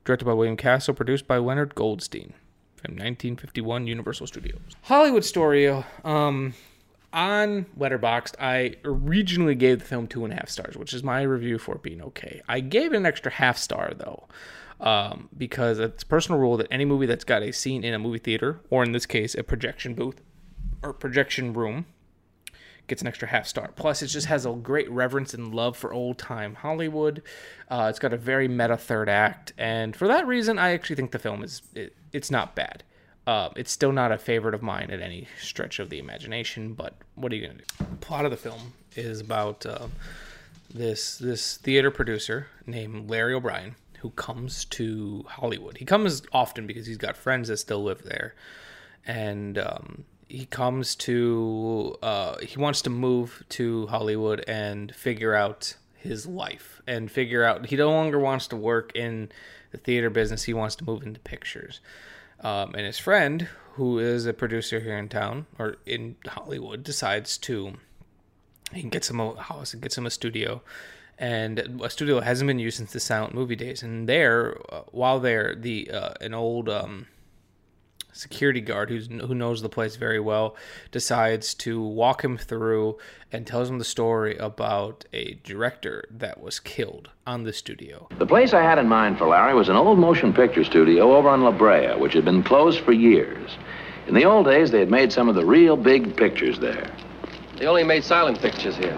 Directed 0.05 0.25
by 0.25 0.33
William 0.33 0.57
Castle, 0.57 0.95
produced 0.95 1.26
by 1.26 1.37
Leonard 1.37 1.75
Goldstein 1.75 2.33
from 2.76 2.93
1951 2.93 3.87
Universal 3.87 4.28
Studios. 4.28 4.61
Hollywood 4.83 5.25
Story. 5.25 5.69
Um, 6.05 6.55
on 7.12 7.67
Letterboxd, 7.79 8.35
I 8.38 8.77
originally 8.85 9.55
gave 9.55 9.81
the 9.81 9.85
film 9.85 10.07
two 10.07 10.25
and 10.25 10.33
a 10.33 10.37
half 10.37 10.49
stars, 10.49 10.77
which 10.77 10.93
is 10.93 11.03
my 11.03 11.23
review 11.23 11.59
for 11.59 11.77
it 11.77 11.83
being 11.83 12.03
okay. 12.03 12.43
I 12.49 12.61
gave 12.61 12.93
it 12.93 12.97
an 12.97 13.07
extra 13.07 13.33
half 13.33 13.57
star 13.57 13.93
though, 13.97 14.29
um, 14.81 15.29
because 15.37 15.79
it's 15.79 16.03
a 16.03 16.07
personal 16.07 16.41
rule 16.41 16.57
that 16.59 16.69
any 16.71 16.85
movie 16.85 17.07
that's 17.07 17.25
got 17.25 17.43
a 17.43 17.53
scene 17.53 17.85
in 17.85 17.95
a 17.95 17.99
movie 17.99 18.19
theater, 18.19 18.61
or 18.71 18.85
in 18.85 18.93
this 18.93 19.07
case, 19.07 19.35
a 19.35 19.43
projection 19.43 19.95
booth 19.95 20.21
or 20.83 20.93
projection 20.93 21.53
room, 21.53 21.87
gets 22.87 23.03
an 23.03 23.09
extra 23.09 23.29
half 23.29 23.47
star. 23.47 23.71
Plus, 23.77 24.03
it 24.03 24.07
just 24.07 24.27
has 24.27 24.47
a 24.47 24.53
great 24.53 24.91
reverence 24.91 25.35
and 25.35 25.55
love 25.55 25.77
for 25.77 25.93
old 25.93 26.19
time 26.19 26.55
Hollywood. 26.55 27.23
Uh, 27.69 27.87
it's 27.91 27.99
got 27.99 28.12
a 28.12 28.17
very 28.17 28.49
meta 28.49 28.77
third 28.77 29.09
act, 29.09 29.53
and 29.57 29.95
for 29.95 30.09
that 30.09 30.27
reason, 30.27 30.59
I 30.59 30.71
actually 30.71 30.97
think 30.97 31.12
the 31.12 31.19
film 31.19 31.43
is 31.43 31.62
it, 31.75 31.95
it's 32.12 32.31
not 32.31 32.55
bad. 32.55 32.85
Uh, 33.28 33.50
it's 33.56 33.70
still 33.70 33.92
not 33.92 34.11
a 34.11 34.16
favorite 34.16 34.54
of 34.54 34.62
mine 34.62 34.90
at 34.90 35.02
any 35.02 35.28
stretch 35.38 35.80
of 35.80 35.90
the 35.90 35.99
imagination, 35.99 36.73
but 36.73 36.94
what 37.14 37.30
are 37.30 37.37
you 37.37 37.47
gonna 37.47 37.58
do? 37.58 37.64
The 37.78 37.97
plot 37.97 38.25
of 38.25 38.30
the 38.30 38.38
film 38.38 38.73
is 38.97 39.20
about 39.20 39.66
uh, 39.66 39.88
this 40.73 41.18
this 41.18 41.58
theater 41.58 41.90
producer 41.90 42.47
named 42.66 43.11
Larry 43.11 43.35
O'Brien 43.35 43.75
who 43.99 44.08
comes 44.12 44.64
to 44.64 45.26
Hollywood. 45.28 45.76
He 45.76 45.85
comes 45.85 46.23
often 46.32 46.66
because 46.66 46.87
he's 46.87 46.97
got 46.97 47.18
friends 47.18 47.49
that 47.49 47.58
still 47.58 47.82
live 47.85 48.02
there, 48.02 48.35
and 49.06 49.58
um, 49.58 50.04
he 50.26 50.47
comes 50.47 50.97
to 50.97 51.99
uh, 52.02 52.38
he 52.38 52.58
wants 52.58 52.80
to 52.80 52.88
move 52.88 53.44
to 53.50 53.88
Hollywood 53.88 54.42
and 54.49 54.94
figure 54.94 55.35
out 55.35 55.76
his 55.92 56.26
life 56.26 56.80
and 56.87 57.11
figure 57.11 57.44
out 57.44 57.66
he 57.66 57.76
no 57.76 57.90
longer 57.90 58.18
wants 58.18 58.47
to 58.47 58.56
work 58.56 58.90
in 58.94 59.30
the 59.70 59.76
theater 59.76 60.08
business. 60.08 60.44
He 60.44 60.54
wants 60.54 60.76
to 60.76 60.85
move 60.87 61.02
into 61.02 61.20
pictures. 61.20 61.80
Um, 62.40 62.75
and 62.75 62.87
his 62.87 62.99
friend, 62.99 63.49
who 63.75 63.99
is 63.99 64.26
a 64.26 64.33
producer 64.33 64.80
here 64.80 64.97
in 64.97 65.09
town 65.09 65.47
or 65.59 65.76
in 65.87 66.16
Hollywood, 66.26 66.83
decides 66.85 67.38
to 67.38 67.75
he 68.73 68.83
gets 68.83 69.09
him 69.09 69.21
a 69.21 69.40
house 69.40 69.73
and 69.73 69.83
gets 69.83 69.97
him 69.97 70.07
a 70.07 70.11
studio, 70.11 70.62
and 71.18 71.80
a 71.83 71.90
studio 71.90 72.21
hasn't 72.21 72.47
been 72.47 72.59
used 72.59 72.76
since 72.76 72.92
the 72.92 73.00
silent 73.00 73.35
movie 73.35 73.57
days. 73.57 73.83
And 73.83 74.09
there, 74.09 74.59
uh, 74.71 74.83
while 74.90 75.21
there, 75.21 75.54
the 75.54 75.90
uh, 75.90 76.14
an 76.21 76.35
old 76.35 76.68
um, 76.68 77.07
security 78.19 78.61
guard 78.61 78.91
who's, 78.91 79.07
who 79.07 79.35
knows 79.35 79.63
the 79.63 79.69
place 79.69 79.95
very 79.97 80.19
well 80.19 80.57
decides 80.91 81.55
to 81.55 81.81
walk 81.81 82.25
him 82.25 82.37
through 82.37 82.99
and 83.31 83.47
tells 83.47 83.71
him 83.71 83.79
the 83.79 83.85
story 83.85 84.37
about 84.39 85.05
a 85.13 85.39
director 85.45 86.05
that 86.11 86.41
was 86.41 86.59
killed 86.59 87.11
on 87.27 87.45
the 87.45 87.53
studio. 87.53 88.09
The 88.19 88.27
place 88.27 88.53
I 88.53 88.63
had 88.63 88.79
in 88.79 88.89
mind 88.89 89.19
for 89.19 89.29
Larry 89.29 89.55
was 89.55 89.69
an 89.69 89.77
old 89.77 89.99
motion 89.99 90.33
picture 90.33 90.65
studio 90.65 91.17
over 91.17 91.29
on 91.29 91.43
La 91.43 91.53
Brea, 91.53 91.97
which 91.97 92.15
had 92.15 92.25
been 92.25 92.43
closed 92.43 92.81
for 92.81 92.93
years. 92.93 93.57
In 94.09 94.15
the 94.15 94.25
old 94.25 94.47
days, 94.47 94.71
they 94.71 94.81
had 94.81 94.91
made 94.91 95.13
some 95.13 95.29
of 95.29 95.35
the 95.37 95.45
real 95.45 95.77
big 95.77 96.17
pictures 96.17 96.59
there. 96.59 96.91
They 97.57 97.67
only 97.67 97.85
made 97.85 98.03
silent 98.03 98.41
pictures 98.41 98.77
here. 98.77 98.97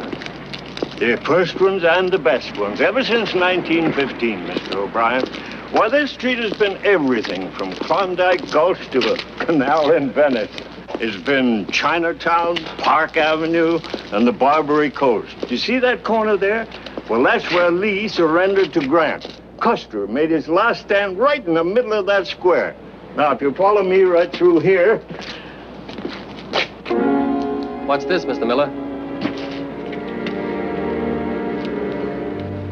The 0.99 1.21
first 1.27 1.61
ones 1.61 1.83
and 1.85 2.11
the 2.11 2.19
best 2.19 2.57
ones, 2.59 2.81
ever 2.81 3.03
since 3.03 3.35
1915, 3.35 4.47
Mr. 4.47 4.75
O'Brien. 4.77 5.50
Why, 5.73 5.89
this 5.89 6.11
street 6.11 6.39
has 6.39 6.53
been 6.55 6.77
everything 6.85 7.53
from 7.53 7.73
Klondike 7.73 8.51
Gulch 8.51 8.91
to 8.91 9.13
a 9.13 9.17
canal 9.45 9.93
in 9.93 10.13
Venice. 10.13 10.51
It's 10.95 11.17
been 11.23 11.67
Chinatown, 11.69 12.57
Park 12.79 13.17
Avenue, 13.17 13.79
and 14.13 14.27
the 14.27 14.33
Barbary 14.33 14.91
Coast. 14.91 15.35
Do 15.43 15.47
you 15.49 15.57
see 15.57 15.79
that 15.79 16.03
corner 16.03 16.37
there? 16.37 16.67
Well, 17.09 17.23
that's 17.23 17.49
where 17.53 17.71
Lee 17.71 18.09
surrendered 18.09 18.73
to 18.75 18.87
Grant. 18.87 19.41
Custer 19.61 20.07
made 20.07 20.31
his 20.31 20.49
last 20.49 20.83
stand 20.83 21.19
right 21.19 21.47
in 21.47 21.55
the 21.55 21.65
middle 21.65 21.93
of 21.93 22.07
that 22.07 22.27
square. 22.27 22.75
Now, 23.17 23.33
if 23.33 23.41
you 23.41 23.55
follow 23.55 23.83
me 23.83 24.03
right 24.03 24.33
through 24.33 24.61
here, 24.61 25.01
What's 27.91 28.05
this, 28.05 28.25
Mr. 28.25 28.47
Miller? 28.47 28.90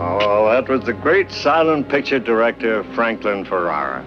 Oh, 0.00 0.48
that 0.50 0.68
was 0.68 0.84
the 0.84 0.92
great 0.92 1.30
silent 1.30 1.88
picture 1.88 2.18
director 2.20 2.84
Franklin 2.94 3.44
Ferrara. 3.44 4.04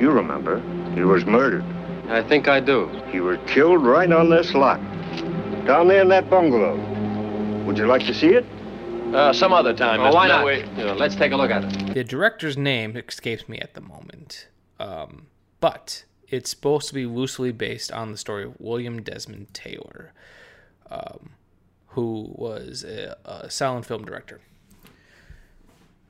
You 0.00 0.10
remember, 0.10 0.60
he 0.94 1.02
was 1.02 1.26
murdered. 1.26 1.64
I 2.08 2.22
think 2.26 2.48
I 2.48 2.58
do. 2.60 2.88
He 3.10 3.20
was 3.20 3.38
killed 3.46 3.84
right 3.84 4.10
on 4.10 4.30
this 4.30 4.54
lot, 4.54 4.78
down 5.66 5.88
there 5.88 6.00
in 6.00 6.08
that 6.08 6.30
bungalow. 6.30 6.76
Would 7.66 7.76
you 7.76 7.86
like 7.86 8.02
to 8.06 8.14
see 8.14 8.28
it? 8.28 8.46
Uh, 9.14 9.32
some 9.32 9.52
other 9.52 9.74
time, 9.74 10.00
Well, 10.00 10.12
Mr. 10.12 10.14
why 10.14 10.28
not 10.28 10.38
not? 10.38 10.46
we? 10.46 10.58
You 10.80 10.86
know, 10.88 10.94
let's 10.94 11.16
take 11.16 11.32
a 11.32 11.36
look 11.36 11.50
at 11.50 11.64
it. 11.64 11.94
The 11.94 12.04
director's 12.04 12.56
name 12.56 12.96
escapes 12.96 13.48
me 13.48 13.58
at 13.58 13.74
the 13.74 13.80
moment, 13.80 14.48
um, 14.78 15.26
but 15.60 16.04
it's 16.28 16.48
supposed 16.48 16.88
to 16.88 16.94
be 16.94 17.04
loosely 17.06 17.52
based 17.52 17.92
on 17.92 18.12
the 18.12 18.16
story 18.18 18.44
of 18.44 18.54
William 18.58 19.02
Desmond 19.02 19.52
Taylor, 19.52 20.12
um, 20.90 21.30
who 21.88 22.32
was 22.36 22.84
a, 22.84 23.16
a 23.24 23.50
silent 23.50 23.84
film 23.84 24.04
director. 24.04 24.40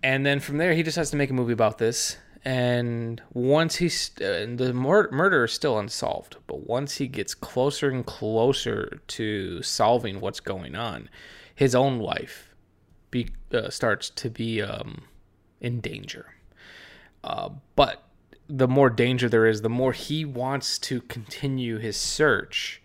And 0.03 0.25
then 0.25 0.41
from 0.41 0.59
there, 0.59 0.75
he 0.75 0.83
decides 0.83 1.11
to 1.11 1.17
make 1.17 1.31
a 1.31 1.35
movie 1.35 1.53
about 1.53 1.79
this. 1.79 2.17
And 2.43 3.21
once 3.35 3.77
he's 3.77 4.13
and 4.19 4.57
the 4.57 4.73
mur- 4.73 5.11
murder 5.13 5.45
is 5.45 5.53
still 5.53 5.79
unsolved, 5.79 6.37
but 6.47 6.67
once 6.67 6.97
he 6.97 7.07
gets 7.07 7.35
closer 7.35 7.91
and 7.91 8.05
closer 8.07 9.01
to 9.09 9.63
solving 9.63 10.21
what's 10.21 10.41
going 10.41 10.75
on, 10.75 11.11
his 11.55 11.75
own 11.75 11.99
life 11.99 12.55
be, 13.11 13.29
uh, 13.53 13.69
starts 13.69 14.09
to 14.09 14.31
be 14.31 14.63
um, 14.63 15.03
in 15.61 15.81
danger. 15.81 16.35
Uh, 17.23 17.51
but 17.77 18.05
the 18.49 18.69
more 18.69 18.91
danger 18.91 19.29
there 19.29 19.47
is, 19.47 19.63
the 19.63 19.69
more 19.69 19.93
he 19.93 20.25
wants 20.25 20.79
to 20.79 21.03
continue 21.03 21.79
his 21.79 21.97
search. 21.97 22.83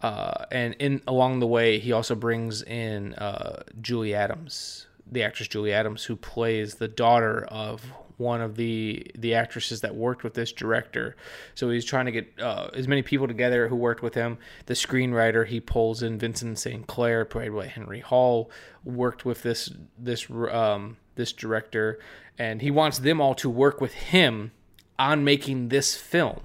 Uh, 0.00 0.44
and 0.52 0.74
in 0.78 1.02
along 1.08 1.40
the 1.40 1.46
way, 1.46 1.78
he 1.78 1.90
also 1.90 2.14
brings 2.14 2.62
in 2.62 3.14
uh, 3.14 3.64
Julie 3.80 4.14
Adams, 4.14 4.86
the 5.10 5.22
actress 5.22 5.48
Julie 5.48 5.72
Adams, 5.72 6.04
who 6.04 6.16
plays 6.16 6.74
the 6.74 6.88
daughter 6.88 7.44
of 7.46 7.92
one 8.18 8.40
of 8.40 8.56
the 8.56 9.06
the 9.16 9.34
actresses 9.34 9.80
that 9.80 9.94
worked 9.94 10.24
with 10.24 10.34
this 10.34 10.52
director. 10.52 11.16
So 11.54 11.70
he's 11.70 11.84
trying 11.84 12.06
to 12.06 12.12
get 12.12 12.32
uh, 12.40 12.68
as 12.74 12.86
many 12.86 13.02
people 13.02 13.26
together 13.26 13.68
who 13.68 13.76
worked 13.76 14.02
with 14.02 14.14
him. 14.14 14.38
The 14.66 14.74
screenwriter 14.74 15.46
he 15.46 15.60
pulls 15.60 16.02
in 16.02 16.18
Vincent 16.18 16.58
St. 16.58 16.86
Clair, 16.86 17.24
played 17.24 17.54
by 17.54 17.66
Henry 17.66 18.00
Hall, 18.00 18.50
worked 18.84 19.24
with 19.24 19.42
this 19.42 19.70
this 19.96 20.28
um, 20.30 20.96
this 21.14 21.32
director, 21.32 21.98
and 22.38 22.60
he 22.60 22.70
wants 22.70 22.98
them 22.98 23.20
all 23.20 23.34
to 23.36 23.48
work 23.48 23.80
with 23.80 23.94
him 23.94 24.52
on 24.98 25.24
making 25.24 25.68
this 25.68 25.96
film. 25.96 26.40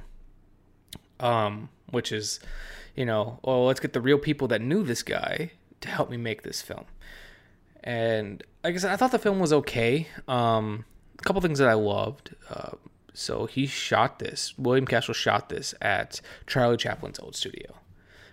Um, 1.20 1.70
which 1.90 2.12
is, 2.12 2.40
you 2.96 3.06
know, 3.06 3.40
well, 3.44 3.66
let's 3.66 3.80
get 3.80 3.94
the 3.94 4.02
real 4.02 4.18
people 4.18 4.48
that 4.50 4.62
knew 4.62 4.84
this 4.84 5.04
guy 5.04 5.52
to 5.80 5.88
help 5.88 6.10
me 6.10 6.18
make 6.18 6.42
this 6.42 6.62
film. 6.62 6.86
And 7.84 8.44
like 8.64 8.76
I 8.76 8.78
said, 8.78 8.92
I 8.92 8.96
thought 8.96 9.12
the 9.12 9.20
film 9.20 9.40
was 9.40 9.54
okay. 9.54 10.08
Um, 10.28 10.86
a 11.20 11.24
couple 11.24 11.42
things 11.42 11.60
that 11.60 11.68
I 11.68 11.74
loved. 11.74 12.36
Uh, 12.50 12.72
so 13.14 13.46
he 13.46 13.68
shot 13.68 14.20
this. 14.20 14.58
William 14.58 14.86
Castle 14.86 15.14
shot 15.14 15.50
this 15.50 15.74
at 15.82 16.22
Charlie 16.48 16.78
Chaplin's 16.78 17.20
old 17.20 17.36
studio 17.36 17.76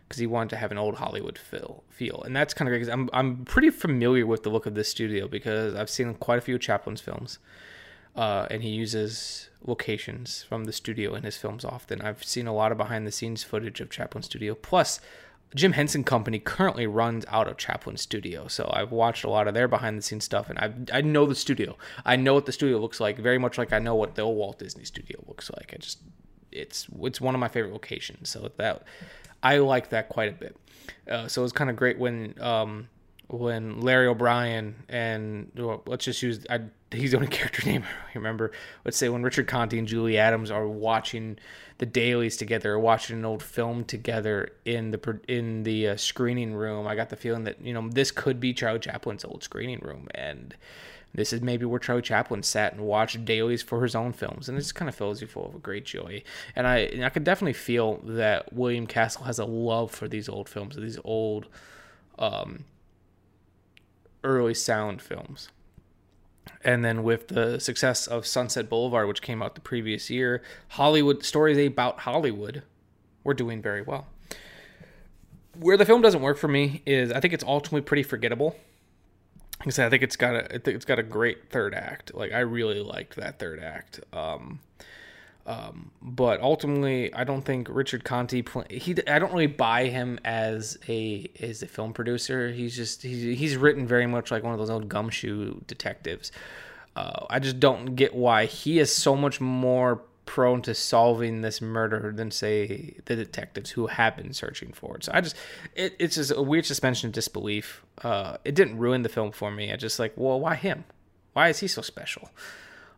because 0.08 0.18
he 0.18 0.26
wanted 0.26 0.50
to 0.50 0.56
have 0.56 0.70
an 0.70 0.78
old 0.78 0.96
Hollywood 0.96 1.38
feel. 1.38 1.84
Feel, 1.88 2.22
and 2.24 2.34
that's 2.34 2.54
kind 2.54 2.68
of 2.68 2.72
great. 2.72 2.80
Cause 2.80 2.88
I'm 2.88 3.10
I'm 3.12 3.44
pretty 3.44 3.70
familiar 3.70 4.26
with 4.26 4.42
the 4.42 4.50
look 4.50 4.66
of 4.66 4.74
this 4.74 4.88
studio 4.88 5.28
because 5.28 5.74
I've 5.74 5.90
seen 5.90 6.14
quite 6.14 6.38
a 6.38 6.40
few 6.40 6.54
of 6.54 6.60
Chaplin's 6.62 7.00
films, 7.00 7.38
uh, 8.16 8.46
and 8.50 8.62
he 8.62 8.70
uses 8.70 9.50
locations 9.64 10.42
from 10.42 10.64
the 10.64 10.72
studio 10.72 11.14
in 11.14 11.22
his 11.22 11.36
films 11.36 11.64
often. 11.64 12.00
I've 12.00 12.24
seen 12.24 12.46
a 12.46 12.54
lot 12.54 12.72
of 12.72 12.78
behind 12.78 13.06
the 13.06 13.12
scenes 13.12 13.42
footage 13.42 13.80
of 13.80 13.90
Chaplin 13.90 14.22
Studio. 14.22 14.54
Plus, 14.54 15.00
Jim 15.54 15.72
Henson 15.72 16.04
Company 16.04 16.38
currently 16.38 16.86
runs 16.86 17.24
out 17.28 17.48
of 17.48 17.56
Chaplin 17.56 17.96
Studio, 17.96 18.46
so 18.46 18.70
I've 18.72 18.92
watched 18.92 19.24
a 19.24 19.30
lot 19.30 19.48
of 19.48 19.54
their 19.54 19.66
behind 19.66 19.98
the 19.98 20.02
scenes 20.02 20.24
stuff, 20.24 20.48
and 20.48 20.58
I 20.58 20.98
I 20.98 21.00
know 21.00 21.26
the 21.26 21.34
studio. 21.34 21.76
I 22.04 22.16
know 22.16 22.34
what 22.34 22.46
the 22.46 22.52
studio 22.52 22.78
looks 22.78 23.00
like, 23.00 23.18
very 23.18 23.38
much 23.38 23.58
like 23.58 23.72
I 23.72 23.80
know 23.80 23.94
what 23.96 24.14
the 24.14 24.22
old 24.22 24.36
Walt 24.36 24.58
Disney 24.58 24.84
Studio 24.84 25.22
looks 25.26 25.50
like. 25.50 25.72
I 25.74 25.78
just 25.78 25.98
it's 26.52 26.86
it's 27.02 27.20
one 27.20 27.34
of 27.34 27.40
my 27.40 27.48
favorite 27.48 27.72
locations, 27.72 28.30
so 28.30 28.50
that 28.56 28.84
I 29.42 29.58
like 29.58 29.90
that 29.90 30.08
quite 30.08 30.28
a 30.28 30.36
bit. 30.36 30.56
Uh, 31.10 31.26
so 31.26 31.42
it's 31.42 31.52
kind 31.52 31.70
of 31.70 31.76
great 31.76 31.98
when 31.98 32.34
um, 32.40 32.88
when 33.28 33.80
Larry 33.80 34.06
O'Brien 34.06 34.76
and 34.88 35.50
well, 35.56 35.82
let's 35.86 36.04
just 36.04 36.22
use 36.22 36.46
I, 36.48 36.60
he's 36.92 37.12
the 37.12 37.16
only 37.16 37.28
character 37.30 37.64
name 37.66 37.84
I 37.84 38.18
remember. 38.18 38.52
Let's 38.84 38.96
say 38.96 39.08
when 39.08 39.22
Richard 39.22 39.46
Conte 39.46 39.78
and 39.78 39.88
Julie 39.88 40.18
Adams 40.18 40.50
are 40.50 40.66
watching 40.66 41.38
the 41.78 41.86
dailies 41.86 42.36
together, 42.36 42.74
or 42.74 42.78
watching 42.78 43.18
an 43.18 43.24
old 43.24 43.42
film 43.42 43.84
together 43.84 44.50
in 44.64 44.90
the 44.90 45.20
in 45.28 45.62
the 45.62 45.88
uh, 45.88 45.96
screening 45.96 46.54
room. 46.54 46.86
I 46.86 46.94
got 46.94 47.08
the 47.08 47.16
feeling 47.16 47.44
that 47.44 47.60
you 47.64 47.72
know 47.72 47.88
this 47.88 48.10
could 48.10 48.38
be 48.38 48.52
Charlie 48.52 48.80
Chaplin's 48.80 49.24
old 49.24 49.42
screening 49.42 49.80
room, 49.80 50.08
and 50.14 50.54
this 51.14 51.32
is 51.32 51.40
maybe 51.40 51.64
where 51.64 51.80
Charlie 51.80 52.02
Chaplin 52.02 52.42
sat 52.42 52.74
and 52.74 52.82
watched 52.82 53.24
dailies 53.24 53.62
for 53.62 53.82
his 53.82 53.94
own 53.94 54.12
films, 54.12 54.48
and 54.48 54.58
it 54.58 54.60
just 54.60 54.74
kind 54.74 54.88
of 54.88 54.94
fills 54.94 55.20
you 55.20 55.26
full 55.26 55.46
of 55.46 55.54
a 55.54 55.58
great 55.58 55.86
joy. 55.86 56.22
And 56.54 56.66
I 56.66 56.78
and 56.78 57.04
I 57.04 57.08
could 57.08 57.24
definitely 57.24 57.54
feel 57.54 58.00
that 58.04 58.52
William 58.52 58.86
Castle 58.86 59.24
has 59.24 59.38
a 59.38 59.46
love 59.46 59.90
for 59.90 60.06
these 60.06 60.28
old 60.28 60.48
films, 60.48 60.76
these 60.76 60.98
old 61.02 61.48
um, 62.18 62.64
early 64.22 64.54
sound 64.54 65.00
films. 65.00 65.48
And 66.62 66.84
then 66.84 67.02
with 67.02 67.28
the 67.28 67.58
success 67.58 68.06
of 68.06 68.26
Sunset 68.26 68.68
Boulevard, 68.68 69.08
which 69.08 69.22
came 69.22 69.42
out 69.42 69.54
the 69.54 69.60
previous 69.60 70.10
year, 70.10 70.42
Hollywood 70.68 71.24
stories 71.24 71.58
about 71.66 72.00
Hollywood 72.00 72.62
were 73.24 73.34
doing 73.34 73.62
very 73.62 73.82
well. 73.82 74.06
Where 75.58 75.76
the 75.76 75.84
film 75.84 76.02
doesn't 76.02 76.20
work 76.20 76.38
for 76.38 76.48
me 76.48 76.82
is 76.86 77.12
I 77.12 77.20
think 77.20 77.34
it's 77.34 77.44
ultimately 77.44 77.82
pretty 77.82 78.02
forgettable. 78.02 78.56
Like 79.60 79.68
I 79.68 79.70
said, 79.70 79.86
I 79.86 79.90
think 79.90 80.02
it's 80.02 80.16
got 80.16 80.34
a 80.34 80.70
it's 80.70 80.84
got 80.84 80.98
a 80.98 81.02
great 81.02 81.50
third 81.50 81.74
act. 81.74 82.14
Like 82.14 82.32
I 82.32 82.40
really 82.40 82.80
liked 82.80 83.16
that 83.16 83.38
third 83.38 83.60
act. 83.60 84.00
Um, 84.12 84.60
um, 85.50 85.90
but 86.00 86.40
ultimately, 86.40 87.12
I 87.12 87.24
don't 87.24 87.42
think 87.42 87.66
Richard 87.68 88.04
Conte. 88.04 88.44
He 88.70 88.94
I 89.08 89.18
don't 89.18 89.32
really 89.32 89.48
buy 89.48 89.86
him 89.86 90.20
as 90.24 90.78
a 90.88 91.28
as 91.40 91.64
a 91.64 91.66
film 91.66 91.92
producer. 91.92 92.52
He's 92.52 92.76
just 92.76 93.02
he's 93.02 93.36
he's 93.36 93.56
written 93.56 93.84
very 93.84 94.06
much 94.06 94.30
like 94.30 94.44
one 94.44 94.52
of 94.52 94.60
those 94.60 94.70
old 94.70 94.88
gumshoe 94.88 95.60
detectives. 95.66 96.30
Uh, 96.94 97.26
I 97.28 97.40
just 97.40 97.58
don't 97.58 97.96
get 97.96 98.14
why 98.14 98.46
he 98.46 98.78
is 98.78 98.94
so 98.94 99.16
much 99.16 99.40
more 99.40 100.02
prone 100.24 100.62
to 100.62 100.72
solving 100.72 101.40
this 101.40 101.60
murder 101.60 102.12
than 102.14 102.30
say 102.30 102.94
the 103.06 103.16
detectives 103.16 103.70
who 103.70 103.88
have 103.88 104.16
been 104.16 104.32
searching 104.32 104.72
for 104.72 104.98
it. 104.98 105.04
So 105.04 105.10
I 105.12 105.20
just 105.20 105.34
it, 105.74 105.96
it's 105.98 106.14
just 106.14 106.30
a 106.30 106.42
weird 106.42 106.64
suspension 106.64 107.08
of 107.08 107.12
disbelief. 107.12 107.84
Uh, 108.04 108.36
it 108.44 108.54
didn't 108.54 108.78
ruin 108.78 109.02
the 109.02 109.08
film 109.08 109.32
for 109.32 109.50
me. 109.50 109.72
I 109.72 109.76
just 109.76 109.98
like, 109.98 110.12
well, 110.14 110.38
why 110.38 110.54
him? 110.54 110.84
Why 111.32 111.48
is 111.48 111.58
he 111.58 111.66
so 111.66 111.82
special? 111.82 112.30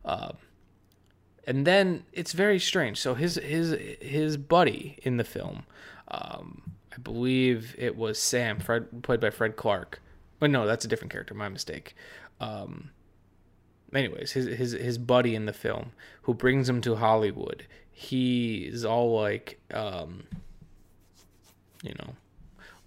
Uh, 0.04 0.32
and 1.46 1.66
then 1.66 2.04
it's 2.12 2.32
very 2.32 2.58
strange. 2.58 3.00
So 3.00 3.14
his 3.14 3.36
his 3.36 3.76
his 4.00 4.36
buddy 4.36 4.98
in 5.02 5.16
the 5.16 5.24
film, 5.24 5.64
um, 6.08 6.62
I 6.94 6.98
believe 6.98 7.74
it 7.78 7.96
was 7.96 8.18
Sam, 8.18 8.60
Fred, 8.60 9.02
played 9.02 9.20
by 9.20 9.30
Fred 9.30 9.56
Clark. 9.56 10.00
But 10.38 10.50
no, 10.50 10.66
that's 10.66 10.84
a 10.84 10.88
different 10.88 11.12
character. 11.12 11.34
My 11.34 11.48
mistake. 11.48 11.94
Um, 12.40 12.90
anyways, 13.94 14.32
his 14.32 14.46
his 14.46 14.72
his 14.72 14.98
buddy 14.98 15.34
in 15.34 15.46
the 15.46 15.52
film 15.52 15.92
who 16.22 16.34
brings 16.34 16.68
him 16.68 16.80
to 16.82 16.96
Hollywood. 16.96 17.66
He's 17.90 18.84
all 18.84 19.14
like, 19.20 19.60
um, 19.72 20.24
you 21.82 21.94
know, 21.98 22.14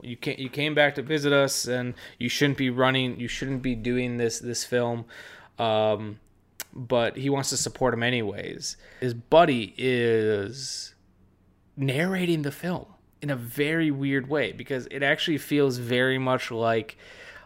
you 0.02 0.18
can 0.18 0.38
you 0.38 0.50
came 0.50 0.76
back 0.76 0.96
to 0.96 1.02
visit 1.02 1.32
us, 1.32 1.66
and 1.66 1.94
you 2.20 2.30
shouldn't 2.30 2.58
be 2.58 2.70
running. 2.70 3.20
You 3.20 3.28
shouldn't 3.28 3.62
be 3.62 3.76
doing 3.76 4.18
this 4.18 4.40
this 4.40 4.64
film. 4.64 5.06
Um, 5.58 6.20
but 6.76 7.18
he 7.18 7.30
wants 7.30 7.50
to 7.50 7.58
support 7.58 7.94
him 7.94 8.04
anyways. 8.04 8.76
His 9.00 9.14
buddy 9.14 9.74
is 9.78 10.94
narrating 11.78 12.42
the 12.42 12.52
film 12.52 12.86
in 13.22 13.30
a 13.30 13.36
very 13.36 13.92
weird 13.92 14.28
way 14.30 14.52
because 14.52 14.88
it 14.92 15.02
actually 15.02 15.38
feels 15.38 15.78
very 15.78 16.18
much 16.18 16.52
like 16.52 16.98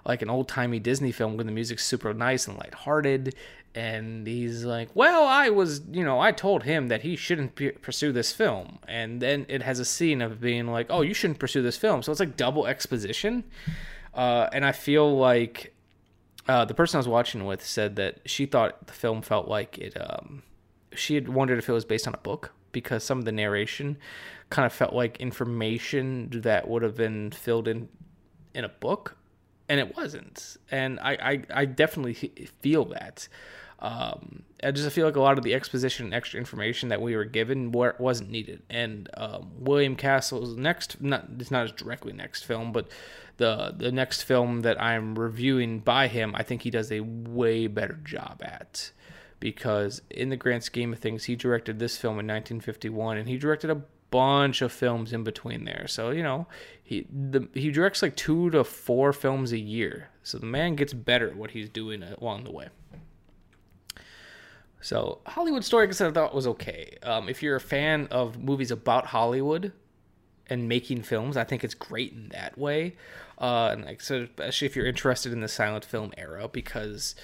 like 0.05 0.21
an 0.21 0.29
old 0.29 0.47
timey 0.47 0.79
Disney 0.79 1.11
film 1.11 1.37
when 1.37 1.45
the 1.45 1.51
music's 1.51 1.85
super 1.85 2.13
nice 2.13 2.47
and 2.47 2.57
lighthearted. 2.57 3.35
And 3.75 4.25
he's 4.25 4.65
like, 4.65 4.89
"Well, 4.95 5.25
I 5.25 5.49
was, 5.49 5.81
you 5.91 6.03
know, 6.03 6.19
I 6.19 6.31
told 6.31 6.63
him 6.63 6.87
that 6.87 7.03
he 7.03 7.15
shouldn't 7.15 7.53
p- 7.53 7.69
pursue 7.71 8.11
this 8.11 8.33
film." 8.33 8.79
And 8.87 9.21
then 9.21 9.45
it 9.47 9.61
has 9.61 9.79
a 9.79 9.85
scene 9.85 10.23
of 10.23 10.41
being 10.41 10.67
like, 10.67 10.87
"Oh, 10.89 11.01
you 11.01 11.13
shouldn't 11.13 11.37
pursue 11.37 11.61
this 11.61 11.77
film." 11.77 12.01
So 12.01 12.11
it's 12.11 12.19
like 12.19 12.35
double 12.35 12.65
exposition. 12.65 13.43
Uh, 14.13 14.49
and 14.51 14.65
I 14.65 14.71
feel 14.71 15.15
like 15.15 15.75
uh, 16.49 16.65
the 16.65 16.73
person 16.73 16.97
I 16.97 16.99
was 16.99 17.07
watching 17.07 17.45
with 17.45 17.63
said 17.63 17.95
that 17.97 18.21
she 18.25 18.47
thought 18.47 18.87
the 18.87 18.93
film 18.93 19.21
felt 19.21 19.47
like 19.47 19.77
it. 19.77 19.95
Um, 19.95 20.41
she 20.95 21.13
had 21.13 21.29
wondered 21.29 21.59
if 21.59 21.69
it 21.69 21.71
was 21.71 21.85
based 21.85 22.07
on 22.07 22.15
a 22.15 22.17
book 22.17 22.51
because 22.71 23.03
some 23.03 23.19
of 23.19 23.25
the 23.25 23.31
narration 23.31 23.97
kind 24.49 24.65
of 24.65 24.73
felt 24.73 24.93
like 24.93 25.17
information 25.17 26.41
that 26.41 26.67
would 26.67 26.81
have 26.81 26.95
been 26.95 27.29
filled 27.29 27.67
in 27.67 27.87
in 28.55 28.63
a 28.65 28.69
book, 28.69 29.15
and 29.69 29.79
it 29.79 29.95
wasn't. 29.95 30.57
And 30.71 30.99
I, 31.01 31.11
I, 31.11 31.61
I 31.61 31.65
definitely 31.65 32.15
feel 32.63 32.85
that. 32.85 33.27
Um, 33.77 34.41
I 34.63 34.71
just 34.71 34.89
feel 34.91 35.05
like 35.05 35.15
a 35.15 35.21
lot 35.21 35.37
of 35.37 35.43
the 35.43 35.53
exposition 35.53 36.05
and 36.05 36.15
extra 36.15 36.39
information 36.39 36.89
that 36.89 36.99
we 36.99 37.15
were 37.15 37.25
given 37.25 37.71
wasn't 37.71 38.31
needed. 38.31 38.63
And 38.71 39.07
um, 39.13 39.51
William 39.59 39.95
Castle's 39.95 40.57
next, 40.57 40.99
not 40.99 41.27
it's 41.37 41.51
not 41.51 41.61
his 41.61 41.71
directly 41.73 42.11
next 42.11 42.43
film, 42.43 42.71
but 42.71 42.87
the 43.39 43.73
the 43.75 43.91
next 43.91 44.23
film 44.23 44.61
that 44.61 44.79
I'm 44.79 45.17
reviewing 45.17 45.79
by 45.79 46.07
him, 46.07 46.35
I 46.35 46.43
think 46.43 46.61
he 46.61 46.69
does 46.69 46.91
a 46.91 46.99
way 46.99 47.65
better 47.67 47.99
job 48.03 48.41
at. 48.43 48.91
Because 49.39 50.01
in 50.09 50.27
the 50.29 50.35
grand 50.35 50.65
scheme 50.65 50.91
of 50.91 50.99
things, 50.99 51.23
he 51.23 51.37
directed 51.37 51.79
this 51.79 51.97
film 51.97 52.19
in 52.19 52.27
1951, 52.27 53.17
and 53.17 53.29
he 53.29 53.37
directed 53.37 53.69
a 53.69 53.81
bunch 54.11 54.61
of 54.61 54.73
films 54.73 55.13
in 55.13 55.23
between 55.23 55.63
there. 55.63 55.87
So 55.87 56.11
you 56.11 56.21
know, 56.21 56.47
he 56.83 57.07
the 57.09 57.47
he 57.53 57.71
directs 57.71 58.01
like 58.01 58.15
two 58.15 58.49
to 58.51 58.63
four 58.65 59.13
films 59.13 59.53
a 59.53 59.57
year. 59.57 60.09
So 60.21 60.37
the 60.37 60.45
man 60.45 60.75
gets 60.75 60.93
better 60.93 61.29
at 61.29 61.37
what 61.37 61.51
he's 61.51 61.69
doing 61.69 62.03
along 62.03 62.43
the 62.43 62.51
way. 62.51 62.67
So 64.81 65.19
Hollywood 65.25 65.63
Story, 65.63 65.87
I 65.87 65.91
said, 65.91 66.09
I 66.09 66.11
thought 66.11 66.35
was 66.35 66.47
okay. 66.47 66.97
Um, 67.03 67.27
if 67.27 67.41
you're 67.41 67.55
a 67.55 67.61
fan 67.61 68.07
of 68.11 68.37
movies 68.37 68.71
about 68.71 69.07
Hollywood 69.07 69.73
and 70.49 70.67
making 70.67 71.03
films, 71.03 71.37
I 71.37 71.43
think 71.43 71.63
it's 71.63 71.75
great 71.75 72.13
in 72.13 72.29
that 72.29 72.57
way. 72.57 72.95
Uh, 73.37 73.69
and 73.71 73.85
like, 73.85 74.01
so 74.01 74.23
especially 74.23 74.65
if 74.65 74.75
you're 74.75 74.85
interested 74.85 75.31
in 75.31 75.41
the 75.41 75.47
silent 75.47 75.85
film 75.85 76.11
era, 76.17 76.47
because 76.47 77.15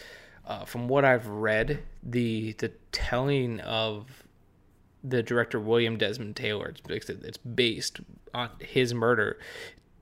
uh, 0.48 0.64
from 0.66 0.88
what 0.88 1.04
I've 1.04 1.28
read, 1.28 1.84
the 2.04 2.54
the 2.54 2.72
telling 2.92 3.60
of 3.62 4.24
the 5.04 5.22
director 5.22 5.60
William 5.60 5.98
Desmond 5.98 6.36
Taylor, 6.36 6.74
it's, 6.90 7.10
it's 7.10 7.38
based 7.38 8.00
on 8.34 8.50
his 8.60 8.94
murder, 8.94 9.38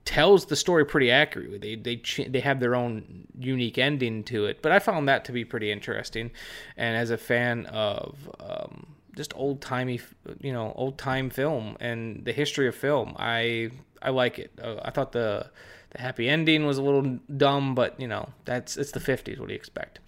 tells 0.04 0.46
the 0.46 0.56
story 0.56 0.84
pretty 0.84 1.10
accurately. 1.10 1.58
They 1.58 1.74
they 1.76 2.28
they 2.28 2.40
have 2.40 2.60
their 2.60 2.74
own 2.74 3.26
unique 3.38 3.78
ending 3.78 4.22
to 4.24 4.46
it, 4.46 4.62
but 4.62 4.70
I 4.70 4.78
found 4.78 5.08
that 5.08 5.24
to 5.26 5.32
be 5.32 5.44
pretty 5.44 5.72
interesting. 5.72 6.30
And 6.76 6.96
as 6.96 7.10
a 7.10 7.18
fan 7.18 7.66
of 7.66 8.30
um, 8.38 8.93
just 9.16 9.32
old 9.36 9.60
timey, 9.60 10.00
you 10.40 10.52
know, 10.52 10.72
old 10.76 10.98
time 10.98 11.30
film 11.30 11.76
and 11.80 12.24
the 12.24 12.32
history 12.32 12.68
of 12.68 12.74
film, 12.74 13.14
I 13.18 13.70
I 14.02 14.10
like 14.10 14.38
it. 14.38 14.52
Uh, 14.62 14.76
I 14.82 14.90
thought 14.90 15.12
the 15.12 15.50
the 15.90 16.00
happy 16.00 16.28
ending 16.28 16.66
was 16.66 16.78
a 16.78 16.82
little 16.82 17.18
dumb, 17.36 17.74
but 17.74 17.98
you 18.00 18.08
know 18.08 18.30
that's 18.44 18.76
it's 18.76 18.92
the 18.92 19.00
'50s. 19.00 19.38
What 19.38 19.48
do 19.48 19.54
you 19.54 19.58
expect? 19.58 20.00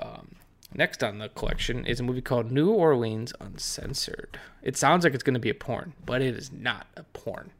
Um, 0.00 0.36
next 0.74 1.02
on 1.02 1.18
the 1.18 1.28
collection 1.28 1.86
is 1.86 2.00
a 2.00 2.02
movie 2.02 2.22
called 2.22 2.50
New 2.50 2.70
Orleans 2.70 3.32
Uncensored. 3.40 4.38
It 4.62 4.76
sounds 4.76 5.04
like 5.04 5.14
it's 5.14 5.22
going 5.22 5.34
to 5.34 5.40
be 5.40 5.50
a 5.50 5.54
porn, 5.54 5.94
but 6.04 6.22
it 6.22 6.36
is 6.36 6.52
not 6.52 6.86
a 6.96 7.04
porn. 7.04 7.52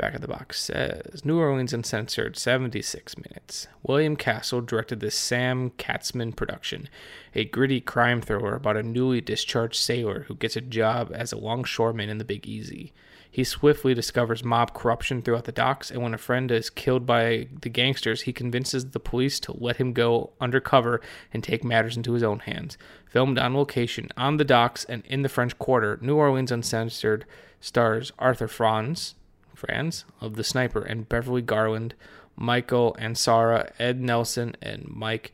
Back 0.00 0.14
of 0.14 0.22
the 0.22 0.28
box 0.28 0.58
says 0.58 1.26
New 1.26 1.38
Orleans 1.38 1.74
Uncensored, 1.74 2.38
76 2.38 3.18
minutes. 3.18 3.68
William 3.82 4.16
Castle 4.16 4.62
directed 4.62 5.00
this 5.00 5.14
Sam 5.14 5.72
Katzman 5.72 6.34
production, 6.34 6.88
a 7.34 7.44
gritty 7.44 7.82
crime 7.82 8.22
thriller 8.22 8.54
about 8.54 8.78
a 8.78 8.82
newly 8.82 9.20
discharged 9.20 9.76
sailor 9.76 10.20
who 10.20 10.36
gets 10.36 10.56
a 10.56 10.62
job 10.62 11.12
as 11.14 11.32
a 11.32 11.36
longshoreman 11.36 12.08
in 12.08 12.16
the 12.16 12.24
Big 12.24 12.46
Easy. 12.46 12.94
He 13.30 13.44
swiftly 13.44 13.92
discovers 13.92 14.42
mob 14.42 14.72
corruption 14.72 15.20
throughout 15.20 15.44
the 15.44 15.52
docks, 15.52 15.90
and 15.90 16.02
when 16.02 16.14
a 16.14 16.18
friend 16.18 16.50
is 16.50 16.70
killed 16.70 17.04
by 17.04 17.48
the 17.60 17.68
gangsters, 17.68 18.22
he 18.22 18.32
convinces 18.32 18.92
the 18.92 19.00
police 19.00 19.38
to 19.40 19.52
let 19.52 19.76
him 19.76 19.92
go 19.92 20.30
undercover 20.40 21.02
and 21.30 21.44
take 21.44 21.62
matters 21.62 21.98
into 21.98 22.14
his 22.14 22.22
own 22.22 22.38
hands. 22.38 22.78
Filmed 23.04 23.38
on 23.38 23.54
location, 23.54 24.08
on 24.16 24.38
the 24.38 24.46
docks, 24.46 24.84
and 24.84 25.04
in 25.04 25.20
the 25.20 25.28
French 25.28 25.58
Quarter, 25.58 25.98
New 26.00 26.16
Orleans 26.16 26.50
Uncensored 26.50 27.26
stars 27.60 28.12
Arthur 28.18 28.48
Franz, 28.48 29.14
Franz 29.60 30.04
of 30.20 30.36
The 30.36 30.44
Sniper, 30.44 30.82
and 30.82 31.08
Beverly 31.08 31.42
Garland, 31.42 31.94
Michael 32.36 32.96
Ansara, 32.98 33.70
Ed 33.78 34.00
Nelson, 34.00 34.56
and 34.62 34.86
Mike 34.88 35.32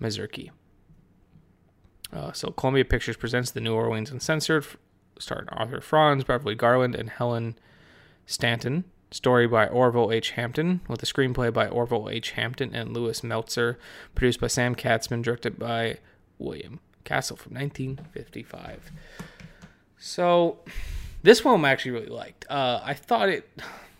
Mazurki. 0.00 0.50
Uh, 2.12 2.32
so 2.32 2.50
Columbia 2.50 2.84
Pictures 2.84 3.16
presents 3.16 3.50
the 3.50 3.60
New 3.60 3.74
Orleans 3.74 4.10
Uncensored, 4.10 4.66
starring 5.18 5.48
Arthur 5.50 5.80
Franz, 5.80 6.24
Beverly 6.24 6.54
Garland, 6.54 6.94
and 6.94 7.10
Helen 7.10 7.56
Stanton. 8.26 8.84
Story 9.10 9.46
by 9.46 9.66
Orville 9.66 10.12
H. 10.12 10.32
Hampton, 10.32 10.80
with 10.86 11.02
a 11.02 11.06
screenplay 11.06 11.50
by 11.50 11.66
Orville 11.66 12.10
H. 12.10 12.32
Hampton 12.32 12.74
and 12.74 12.92
Louis 12.92 13.22
Meltzer, 13.24 13.78
produced 14.14 14.38
by 14.38 14.48
Sam 14.48 14.74
Katzman, 14.74 15.22
directed 15.22 15.58
by 15.58 15.98
William 16.38 16.80
Castle 17.04 17.36
from 17.36 17.54
1955. 17.54 18.90
So, 19.96 20.58
this 21.22 21.44
one 21.44 21.64
I 21.64 21.70
actually 21.70 21.92
really 21.92 22.06
liked. 22.06 22.46
Uh, 22.48 22.80
I 22.82 22.94
thought 22.94 23.28
it. 23.28 23.48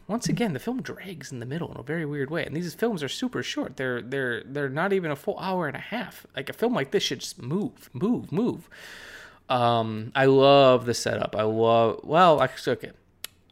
Once 0.07 0.27
again, 0.27 0.55
the 0.55 0.59
film 0.59 0.81
drags 0.81 1.31
in 1.31 1.39
the 1.39 1.45
middle 1.45 1.71
in 1.71 1.77
a 1.77 1.83
very 1.83 2.07
weird 2.07 2.31
way, 2.31 2.43
and 2.45 2.57
these 2.57 2.75
films 2.75 3.03
are 3.03 3.09
super 3.09 3.43
short. 3.43 3.77
They're 3.77 4.01
they're 4.01 4.43
they're 4.45 4.71
not 4.71 4.95
even 4.95 5.11
a 5.11 5.17
full 5.17 5.39
hour 5.39 5.67
and 5.67 5.77
a 5.77 5.81
half. 5.81 6.27
Like 6.35 6.49
a 6.49 6.55
film 6.55 6.75
like 6.75 6.93
this 6.93 7.03
should 7.03 7.21
just 7.21 7.43
move, 7.43 7.91
move, 7.93 8.33
move. 8.33 8.71
Um, 9.51 10.13
I 10.15 10.25
love 10.27 10.87
the 10.87 10.95
setup. 10.95 11.37
I 11.37 11.43
love 11.43 12.01
well, 12.05 12.41
actually, 12.41 12.77
okay. 12.77 12.93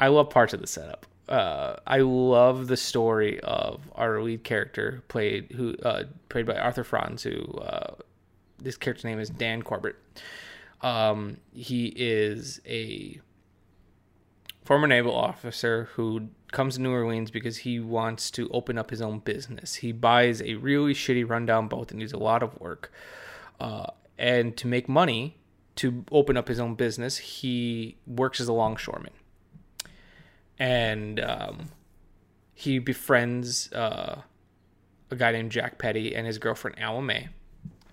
I 0.00 0.08
love 0.08 0.30
parts 0.30 0.54
of 0.54 0.60
the 0.60 0.66
setup. 0.66 1.06
Uh, 1.28 1.76
I 1.86 1.98
love 1.98 2.68
the 2.68 2.76
story 2.76 3.40
of 3.40 3.80
our 3.94 4.22
lead 4.22 4.44
character 4.44 5.02
played 5.08 5.52
who 5.52 5.76
uh, 5.82 6.04
played 6.28 6.46
by 6.46 6.56
Arthur 6.56 6.84
Franz, 6.84 7.22
who 7.22 7.42
uh, 7.58 7.96
this 8.58 8.76
character's 8.76 9.04
name 9.04 9.18
is 9.18 9.28
Dan 9.28 9.62
Corbett. 9.62 9.96
Um, 10.82 11.38
he 11.52 11.92
is 11.96 12.60
a 12.66 13.20
former 14.66 14.88
naval 14.88 15.14
officer 15.14 15.88
who 15.94 16.28
comes 16.50 16.74
to 16.74 16.82
New 16.82 16.92
Orleans 16.92 17.30
because 17.30 17.58
he 17.58 17.78
wants 17.78 18.30
to 18.32 18.48
open 18.50 18.76
up 18.76 18.90
his 18.90 19.00
own 19.00 19.20
business. 19.20 19.76
He 19.76 19.92
buys 19.92 20.42
a 20.42 20.54
really 20.54 20.92
shitty 20.92 21.28
rundown 21.28 21.68
boat 21.68 21.88
that 21.88 21.96
needs 21.96 22.12
a 22.12 22.18
lot 22.18 22.42
of 22.42 22.58
work. 22.60 22.92
Uh, 23.60 23.86
and 24.18 24.56
to 24.56 24.66
make 24.66 24.88
money 24.88 25.38
to 25.76 26.04
open 26.10 26.36
up 26.36 26.48
his 26.48 26.58
own 26.58 26.74
business, 26.74 27.16
he 27.18 27.96
works 28.06 28.40
as 28.40 28.48
a 28.48 28.52
longshoreman. 28.52 29.12
And 30.58 31.20
um, 31.20 31.68
he 32.52 32.78
befriends 32.78 33.72
uh, 33.72 34.22
a 35.10 35.16
guy 35.16 35.30
named 35.30 35.52
Jack 35.52 35.78
Petty 35.78 36.14
and 36.14 36.26
his 36.26 36.38
girlfriend 36.38 36.82
Alma 36.82 37.02
May. 37.02 37.28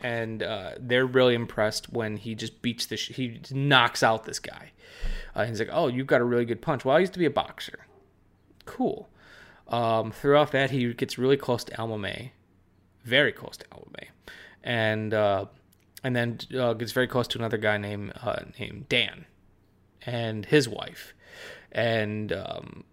And 0.04 0.44
uh, 0.44 0.72
they're 0.78 1.06
really 1.06 1.34
impressed 1.34 1.92
when 1.92 2.18
he 2.18 2.36
just 2.36 2.62
beats 2.62 2.86
the 2.86 2.98
sh- 2.98 3.14
he 3.16 3.40
knocks 3.52 4.04
out 4.04 4.26
this 4.26 4.38
guy 4.38 4.74
uh, 5.36 5.46
he's 5.46 5.60
like, 5.60 5.70
"Oh, 5.72 5.88
you've 5.88 6.08
got 6.08 6.22
a 6.22 6.24
really 6.24 6.46
good 6.46 6.62
punch." 6.62 6.86
Well, 6.86 6.96
I 6.96 7.00
used 7.00 7.14
to 7.14 7.20
be 7.20 7.26
a 7.26 7.32
boxer. 7.32 7.86
Cool. 8.66 9.10
Um, 9.68 10.12
throughout 10.12 10.52
that, 10.52 10.72
he 10.72 10.94
gets 10.94 11.18
really 11.18 11.38
close 11.38 11.64
to 11.66 11.78
Alma 11.80 11.98
May, 11.98 12.34
very 13.04 13.32
close 13.32 13.58
to 13.58 13.66
Alma 13.72 13.88
May, 14.00 14.10
and 14.64 15.14
uh, 15.14 15.46
and 16.04 16.16
then 16.16 16.40
uh, 16.58 16.74
gets 16.74 16.92
very 16.92 17.08
close 17.08 17.28
to 17.30 17.40
another 17.40 17.58
guy 17.58 17.78
named 17.78 18.14
uh, 18.22 18.44
named 18.60 18.90
Dan, 18.90 19.26
and 20.06 20.46
his 20.46 20.70
wife, 20.70 21.14
and 21.72 22.32
um, 22.32 22.84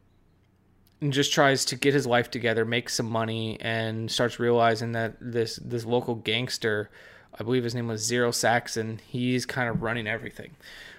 and 1.00 1.12
just 1.12 1.32
tries 1.32 1.64
to 1.66 1.76
get 1.76 1.94
his 1.94 2.06
life 2.06 2.30
together, 2.30 2.64
make 2.64 2.88
some 2.88 3.06
money, 3.06 3.58
and 3.60 4.10
starts 4.10 4.38
realizing 4.38 4.92
that 4.92 5.14
this 5.20 5.56
this 5.56 5.84
local 5.84 6.14
gangster, 6.14 6.90
I 7.38 7.44
believe 7.44 7.64
his 7.64 7.74
name 7.74 7.88
was 7.88 8.04
Zero 8.04 8.30
Saxon, 8.30 9.00
he's 9.06 9.46
kind 9.46 9.68
of 9.68 9.82
running 9.82 10.06
everything. 10.06 10.56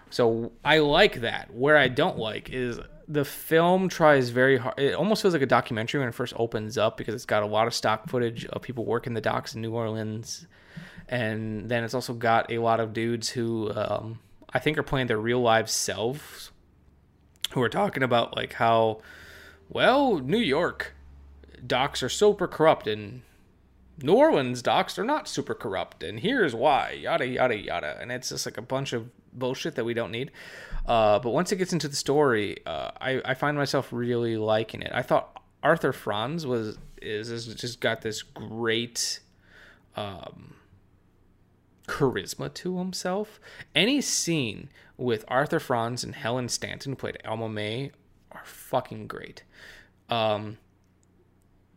So 0.09 0.51
I 0.63 0.79
like 0.79 1.21
that. 1.21 1.53
Where 1.53 1.77
I 1.77 1.87
don't 1.87 2.17
like 2.17 2.49
is 2.49 2.79
the 3.07 3.25
film 3.25 3.89
tries 3.89 4.29
very 4.29 4.57
hard. 4.57 4.79
It 4.79 4.93
almost 4.93 5.21
feels 5.21 5.33
like 5.33 5.43
a 5.43 5.47
documentary 5.47 5.99
when 5.99 6.09
it 6.09 6.15
first 6.15 6.33
opens 6.37 6.77
up 6.77 6.97
because 6.97 7.13
it's 7.13 7.25
got 7.25 7.43
a 7.43 7.47
lot 7.47 7.67
of 7.67 7.73
stock 7.73 8.07
footage 8.09 8.45
of 8.45 8.61
people 8.61 8.85
working 8.85 9.13
the 9.13 9.21
docks 9.21 9.55
in 9.55 9.61
New 9.61 9.73
Orleans, 9.73 10.47
and 11.07 11.69
then 11.69 11.83
it's 11.83 11.93
also 11.93 12.13
got 12.13 12.51
a 12.51 12.59
lot 12.59 12.79
of 12.79 12.93
dudes 12.93 13.29
who 13.29 13.71
um, 13.75 14.19
I 14.53 14.59
think 14.59 14.77
are 14.77 14.83
playing 14.83 15.07
their 15.07 15.19
real 15.19 15.41
life 15.41 15.67
selves, 15.69 16.51
who 17.53 17.61
are 17.61 17.69
talking 17.69 18.03
about 18.03 18.35
like 18.35 18.53
how, 18.53 19.01
well, 19.71 20.19
New 20.19 20.37
York 20.37 20.93
docks 21.65 22.03
are 22.03 22.09
super 22.09 22.47
corrupt 22.47 22.87
and 22.87 23.21
New 24.03 24.13
Orleans 24.13 24.61
docks 24.61 24.97
are 24.97 25.03
not 25.03 25.27
super 25.27 25.53
corrupt, 25.53 26.03
and 26.03 26.19
here's 26.19 26.55
why, 26.55 26.91
yada 26.91 27.27
yada 27.27 27.57
yada, 27.57 27.97
and 27.99 28.11
it's 28.11 28.29
just 28.29 28.45
like 28.45 28.57
a 28.57 28.61
bunch 28.61 28.93
of 28.93 29.09
bullshit 29.33 29.75
that 29.75 29.85
we 29.85 29.93
don't 29.93 30.11
need. 30.11 30.31
Uh, 30.85 31.19
but 31.19 31.29
once 31.29 31.51
it 31.51 31.57
gets 31.57 31.73
into 31.73 31.87
the 31.87 31.95
story, 31.95 32.57
uh, 32.65 32.91
I, 32.99 33.21
I 33.23 33.33
find 33.33 33.55
myself 33.55 33.89
really 33.91 34.37
liking 34.37 34.81
it. 34.81 34.91
I 34.93 35.01
thought 35.03 35.41
Arthur 35.61 35.93
Franz 35.93 36.45
was 36.45 36.77
is, 37.01 37.29
is 37.29 37.53
just 37.55 37.79
got 37.79 38.01
this 38.01 38.23
great 38.23 39.19
um, 39.95 40.55
charisma 41.87 42.53
to 42.55 42.79
himself. 42.79 43.39
Any 43.75 44.01
scene 44.01 44.69
with 44.97 45.25
Arthur 45.27 45.59
Franz 45.59 46.03
and 46.03 46.15
Helen 46.15 46.49
Stanton, 46.49 46.95
played 46.95 47.17
Alma 47.25 47.49
May, 47.49 47.91
are 48.31 48.43
fucking 48.45 49.07
great. 49.07 49.43
Um, 50.09 50.57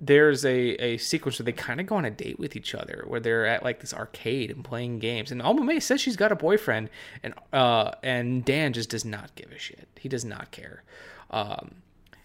there's 0.01 0.45
a, 0.45 0.71
a 0.83 0.97
sequence 0.99 1.38
where 1.38 1.45
they 1.45 1.53
kind 1.53 1.81
of 1.81 1.87
go 1.87 1.97
on 1.97 2.05
a 2.05 2.11
date 2.11 2.38
with 2.38 2.57
each 2.57 2.75
other 2.75 3.05
where 3.07 3.21
they're 3.21 3.47
at 3.47 3.62
like 3.62 3.81
this 3.81 3.95
arcade 3.95 4.51
and 4.51 4.64
playing 4.64 4.99
games 4.99 5.31
and 5.31 5.40
Alma 5.40 5.62
May 5.62 5.81
says 5.81 6.01
she's 6.01 6.17
got 6.17 6.33
a 6.33 6.37
boyfriend 6.37 6.90
and 7.23 7.33
uh 7.53 7.93
and 8.03 8.45
Dan 8.45 8.73
just 8.73 8.90
does 8.90 9.05
not 9.05 9.35
give 9.37 9.53
a 9.53 9.59
shit 9.59 9.88
he 9.99 10.09
does 10.09 10.25
not 10.25 10.51
care 10.51 10.83
um 11.31 11.77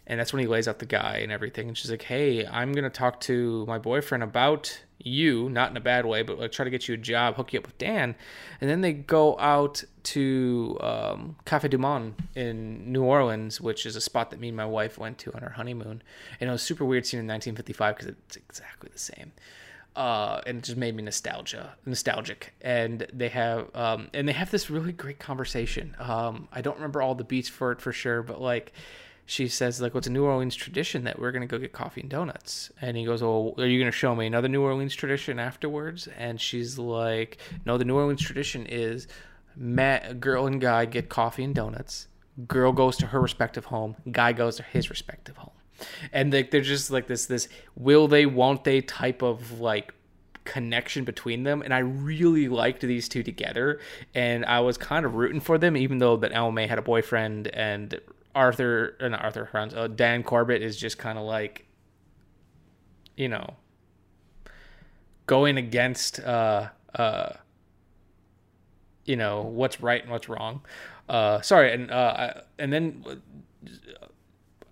and 0.10 0.20
that's 0.20 0.34
when 0.34 0.42
he 0.42 0.48
lays 0.48 0.68
out 0.68 0.80
the 0.80 0.86
guy 0.86 1.20
and 1.24 1.32
everything 1.32 1.70
and 1.70 1.78
she's 1.78 1.92
like 1.92 2.04
hey 2.04 2.46
I'm 2.46 2.74
gonna 2.74 2.90
talk 2.90 3.22
to 3.22 3.66
my 3.68 3.78
boyfriend 3.78 4.24
about 4.24 4.82
you 5.02 5.50
not 5.50 5.72
in 5.72 5.78
a 5.78 5.82
bad 5.82 6.06
way 6.06 6.24
but 6.24 6.38
like 6.38 6.52
try 6.52 6.66
to 6.66 6.72
get 6.72 6.90
you 6.90 6.96
a 6.96 6.98
job 6.98 7.36
hook 7.36 7.54
you 7.54 7.60
up 7.60 7.66
with 7.66 7.78
Dan 7.78 8.16
and 8.60 8.70
then 8.70 8.82
they 8.82 8.92
go 8.92 9.40
out 9.40 9.86
to 10.10 10.78
um, 10.82 11.36
Cafe 11.46 11.68
du 11.68 11.78
Monde 11.78 12.16
in 12.36 12.92
New 12.92 13.04
Orleans, 13.04 13.62
which 13.62 13.86
is 13.86 13.96
a 13.96 14.02
spot 14.02 14.32
that 14.32 14.40
me 14.40 14.48
and 14.48 14.58
my 14.58 14.66
wife 14.66 14.98
went 14.98 15.20
to 15.20 15.34
on 15.36 15.44
our 15.44 15.52
honeymoon. 15.52 16.02
And 16.40 16.50
it 16.50 16.52
was 16.52 16.64
super 16.64 16.84
weird 16.84 17.06
seeing 17.06 17.20
in 17.20 17.28
1955 17.28 17.96
because 17.96 18.12
it's 18.12 18.36
exactly 18.36 18.90
the 18.92 19.00
same. 19.00 19.32
Uh, 19.96 20.42
and 20.48 20.60
it 20.60 20.64
just 20.64 20.78
made 20.78 20.96
me 20.96 21.04
nostalgia, 21.04 21.76
nostalgic. 21.86 22.54
And 22.62 23.06
they 23.14 23.30
have, 23.30 23.70
um, 23.76 24.10
and 24.14 24.28
they 24.28 24.34
have 24.34 24.50
this 24.50 24.70
really 24.70 24.94
great 24.94 25.20
conversation. 25.20 25.96
Um, 26.00 26.48
I 26.52 26.62
don't 26.62 26.76
remember 26.76 27.02
all 27.02 27.14
the 27.14 27.24
beats 27.24 27.50
for 27.50 27.72
it 27.72 27.80
for 27.80 27.92
sure, 27.92 28.24
but 28.24 28.42
like, 28.42 28.74
she 29.30 29.48
says 29.48 29.80
like, 29.80 29.94
"What's 29.94 30.08
a 30.08 30.12
New 30.12 30.26
Orleans 30.26 30.56
tradition 30.56 31.04
that 31.04 31.20
we're 31.20 31.32
gonna 31.32 31.46
go 31.46 31.60
get 31.60 31.72
coffee 31.72 32.02
and 32.02 32.10
donuts?" 32.10 32.72
And 32.82 32.98
he 32.98 33.06
goes, 33.06 33.22
"Well, 33.22 33.54
are 33.60 33.68
you 33.68 33.80
gonna 33.80 33.92
show 33.92 34.16
me 34.16 34.26
another 34.26 34.48
New 34.48 34.64
Orleans 34.64 34.96
tradition 34.96 35.38
afterwards?" 35.38 36.08
And 36.18 36.42
she's 36.42 36.80
like, 36.80 37.38
"No, 37.64 37.78
the 37.78 37.86
New 37.86 37.96
Orleans 37.96 38.22
tradition 38.22 38.66
is." 38.66 39.08
Girl 40.20 40.48
and 40.48 40.60
guy 40.60 40.86
get 40.86 41.10
coffee 41.10 41.44
and 41.44 41.54
donuts. 41.54 42.08
Girl 42.48 42.72
goes 42.72 42.98
to 42.98 43.08
her 43.08 43.22
respective 43.22 43.66
home. 43.66 43.98
Guy 44.12 44.34
goes 44.34 44.56
to 44.56 44.64
his 44.64 44.90
respective 44.90 45.38
home, 45.38 45.54
and 46.12 46.34
they, 46.34 46.44
they're 46.44 46.62
just 46.62 46.90
like 46.90 47.06
this 47.06 47.28
this 47.28 47.50
will 47.76 48.08
they 48.08 48.26
won't 48.26 48.64
they 48.64 48.82
type 48.82 49.22
of 49.22 49.60
like 49.60 49.94
connection 50.46 51.04
between 51.04 51.44
them 51.44 51.62
and 51.62 51.72
i 51.76 51.78
really 51.78 52.48
liked 52.48 52.82
these 52.82 53.08
two 53.08 53.22
together 53.22 53.80
and 54.16 54.44
i 54.46 54.60
was 54.60 54.80
kind 54.80 55.06
of 55.06 55.14
rooting 55.14 55.40
for 55.40 55.60
them 55.60 55.78
even 55.78 56.00
though 56.00 56.18
that 56.18 56.32
May 56.52 56.66
had 56.66 56.80
a 56.80 56.82
boyfriend 56.82 57.48
and 57.50 58.00
arthur 58.36 58.96
uh, 59.00 59.08
not 59.08 59.24
arthur 59.24 59.46
Franz, 59.46 59.74
uh, 59.74 59.88
dan 59.88 60.24
corbett 60.24 60.62
is 60.62 60.78
just 60.78 60.98
kind 60.98 61.18
of 61.18 61.26
like 61.26 61.66
you 63.18 63.28
know 63.28 63.56
going 65.26 65.58
against 65.58 66.20
uh 66.22 66.70
uh 66.96 67.34
you 69.10 69.16
know 69.16 69.42
what's 69.42 69.82
right 69.82 70.02
and 70.04 70.12
what's 70.12 70.30
wrong. 70.30 70.62
Uh, 71.10 71.42
sorry, 71.42 71.74
and 71.74 71.90
uh, 71.90 72.34
and 72.60 72.72
then 72.72 73.04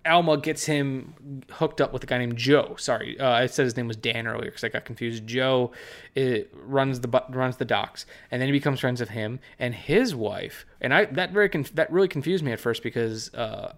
Alma 0.06 0.36
gets 0.36 0.64
him 0.64 1.42
hooked 1.50 1.80
up 1.80 1.92
with 1.92 2.02
a 2.02 2.06
guy 2.06 2.18
named 2.18 2.36
Joe. 2.36 2.76
Sorry, 2.78 3.18
uh, 3.18 3.30
I 3.30 3.46
said 3.46 3.64
his 3.64 3.76
name 3.76 3.88
was 3.88 3.96
Dan 3.96 4.26
earlier 4.26 4.46
because 4.46 4.64
I 4.64 4.68
got 4.68 4.84
confused. 4.84 5.26
Joe 5.26 5.72
it, 6.14 6.50
runs 6.54 7.00
the 7.00 7.24
runs 7.30 7.56
the 7.56 7.64
docks, 7.64 8.06
and 8.30 8.40
then 8.40 8.48
he 8.48 8.52
becomes 8.52 8.80
friends 8.80 9.00
with 9.00 9.10
him 9.10 9.40
and 9.58 9.74
his 9.74 10.14
wife. 10.14 10.66
And 10.80 10.94
I 10.94 11.06
that 11.06 11.32
very 11.32 11.48
that 11.74 11.92
really 11.92 12.08
confused 12.08 12.44
me 12.44 12.52
at 12.52 12.60
first 12.60 12.82
because 12.82 13.32
uh, 13.34 13.74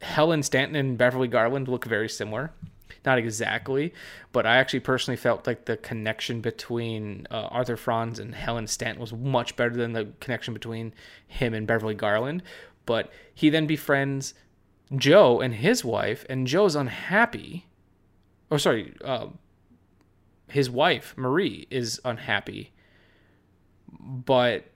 Helen 0.00 0.42
Stanton 0.42 0.76
and 0.76 0.96
Beverly 0.98 1.28
Garland 1.28 1.68
look 1.68 1.84
very 1.84 2.08
similar 2.08 2.52
not 3.04 3.18
exactly, 3.18 3.94
but 4.32 4.46
I 4.46 4.56
actually 4.56 4.80
personally 4.80 5.16
felt 5.16 5.46
like 5.46 5.64
the 5.64 5.76
connection 5.76 6.40
between 6.40 7.26
uh, 7.30 7.48
Arthur 7.50 7.76
Franz 7.76 8.18
and 8.18 8.34
Helen 8.34 8.66
Stanton 8.66 9.00
was 9.00 9.12
much 9.12 9.56
better 9.56 9.74
than 9.74 9.92
the 9.92 10.08
connection 10.20 10.54
between 10.54 10.92
him 11.26 11.54
and 11.54 11.66
Beverly 11.66 11.94
Garland. 11.94 12.42
But 12.86 13.10
he 13.34 13.50
then 13.50 13.66
befriends 13.66 14.34
Joe 14.96 15.40
and 15.40 15.54
his 15.54 15.84
wife, 15.84 16.24
and 16.28 16.46
Joe's 16.46 16.74
unhappy. 16.74 17.66
Oh, 18.50 18.56
sorry, 18.56 18.94
uh, 19.04 19.26
his 20.48 20.68
wife 20.68 21.14
Marie 21.16 21.66
is 21.70 22.00
unhappy, 22.04 22.72
but 23.98 24.66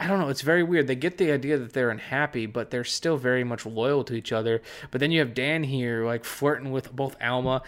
I 0.00 0.06
don't 0.06 0.20
know. 0.20 0.28
It's 0.28 0.42
very 0.42 0.62
weird. 0.62 0.86
They 0.86 0.94
get 0.94 1.18
the 1.18 1.32
idea 1.32 1.58
that 1.58 1.72
they're 1.72 1.90
unhappy, 1.90 2.46
but 2.46 2.70
they're 2.70 2.84
still 2.84 3.16
very 3.16 3.42
much 3.42 3.66
loyal 3.66 4.04
to 4.04 4.14
each 4.14 4.32
other. 4.32 4.62
But 4.90 5.00
then 5.00 5.10
you 5.10 5.18
have 5.20 5.34
Dan 5.34 5.64
here, 5.64 6.04
like 6.04 6.24
flirting 6.24 6.70
with 6.70 6.94
both 6.94 7.16
Alma 7.20 7.62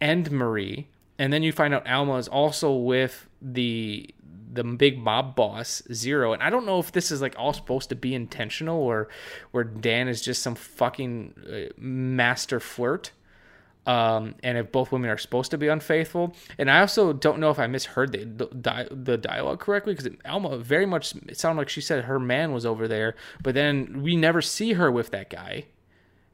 and 0.00 0.30
Marie, 0.30 0.88
and 1.18 1.32
then 1.32 1.42
you 1.42 1.52
find 1.52 1.72
out 1.72 1.86
Alma 1.86 2.16
is 2.16 2.28
also 2.28 2.74
with 2.74 3.28
the 3.40 4.14
the 4.52 4.64
big 4.64 4.98
mob 4.98 5.36
boss 5.36 5.82
Zero. 5.92 6.32
And 6.32 6.42
I 6.42 6.50
don't 6.50 6.66
know 6.66 6.78
if 6.78 6.92
this 6.92 7.10
is 7.10 7.20
like 7.20 7.34
all 7.38 7.52
supposed 7.52 7.88
to 7.90 7.94
be 7.94 8.14
intentional 8.14 8.80
or 8.80 9.08
where 9.50 9.64
Dan 9.64 10.08
is 10.08 10.20
just 10.20 10.42
some 10.42 10.54
fucking 10.54 11.34
uh, 11.50 11.72
master 11.76 12.60
flirt 12.60 13.12
um, 13.86 14.34
and 14.42 14.58
if 14.58 14.70
both 14.70 14.92
women 14.92 15.10
are 15.10 15.18
supposed 15.18 15.50
to 15.50 15.58
be 15.58 15.68
unfaithful. 15.68 16.34
And 16.58 16.70
I 16.70 16.80
also 16.80 17.12
don't 17.12 17.40
know 17.40 17.50
if 17.50 17.58
I 17.58 17.66
misheard 17.66 18.12
the 18.12 18.24
the, 18.24 18.88
the 18.90 19.16
dialogue 19.16 19.60
correctly 19.60 19.94
because 19.94 20.12
Alma 20.24 20.58
very 20.58 20.86
much 20.86 21.14
it 21.14 21.38
sounded 21.38 21.60
like 21.60 21.68
she 21.68 21.80
said 21.80 22.04
her 22.04 22.20
man 22.20 22.52
was 22.52 22.66
over 22.66 22.86
there, 22.86 23.14
but 23.42 23.54
then 23.54 24.02
we 24.02 24.16
never 24.16 24.42
see 24.42 24.74
her 24.74 24.90
with 24.90 25.10
that 25.10 25.30
guy 25.30 25.66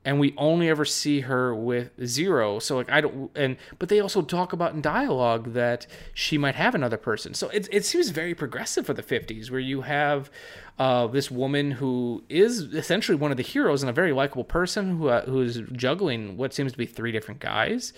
and 0.07 0.21
we 0.21 0.33
only 0.38 0.69
ever 0.69 0.85
see 0.85 1.21
her 1.23 1.53
with 1.53 1.90
zero. 2.07 2.61
So 2.61 2.77
like 2.77 2.90
i 2.90 3.01
don't 3.01 3.31
and 3.35 3.57
but 3.79 3.88
they 3.88 4.01
also 4.01 4.23
talk 4.23 4.53
about 4.53 4.73
in 4.73 4.81
dialogue 4.81 5.53
that 5.53 5.87
she 6.14 6.38
might 6.38 6.55
have 6.55 6.75
another 6.75 6.97
person. 6.97 7.35
So 7.35 7.49
it, 7.49 7.69
it 7.73 7.85
seems 7.85 8.11
very 8.11 8.35
progressive 8.35 8.87
for 8.87 8.95
the 8.95 9.03
50s 9.03 9.51
where 9.51 9.61
you 9.61 9.83
have 9.83 10.31
uh, 10.79 11.09
this 11.09 11.31
woman 11.31 11.73
who 11.73 12.23
is 12.29 12.61
essentially 12.75 13.16
one 13.16 13.33
of 13.33 13.37
the 13.37 13.42
heroes 13.42 13.83
and 13.83 13.90
a 13.90 13.92
very 13.92 14.12
likable 14.12 14.45
person 14.45 14.97
who 14.97 15.09
uh, 15.09 15.27
who 15.27 15.40
is 15.40 15.61
juggling 15.73 16.37
what 16.37 16.55
seems 16.55 16.71
to 16.73 16.79
be 16.79 16.87
three 16.87 17.11
different 17.11 17.40
guys. 17.40 17.92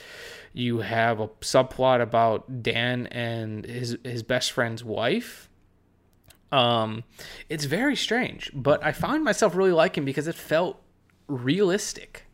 You 0.54 0.78
have 0.78 1.20
a 1.20 1.28
subplot 1.42 2.00
about 2.00 2.62
dan 2.62 3.06
and 3.08 3.66
his 3.66 3.98
his 4.02 4.22
best 4.22 4.50
friend's 4.52 4.82
wife. 4.82 5.50
Um 6.50 7.04
it's 7.50 7.66
very 7.66 7.94
strange 7.94 8.50
but 8.54 8.82
i 8.82 8.90
find 8.90 9.22
myself 9.22 9.54
really 9.54 9.72
liking 9.72 10.06
because 10.06 10.26
it 10.26 10.34
felt 10.34 10.82
realistic. 11.28 12.24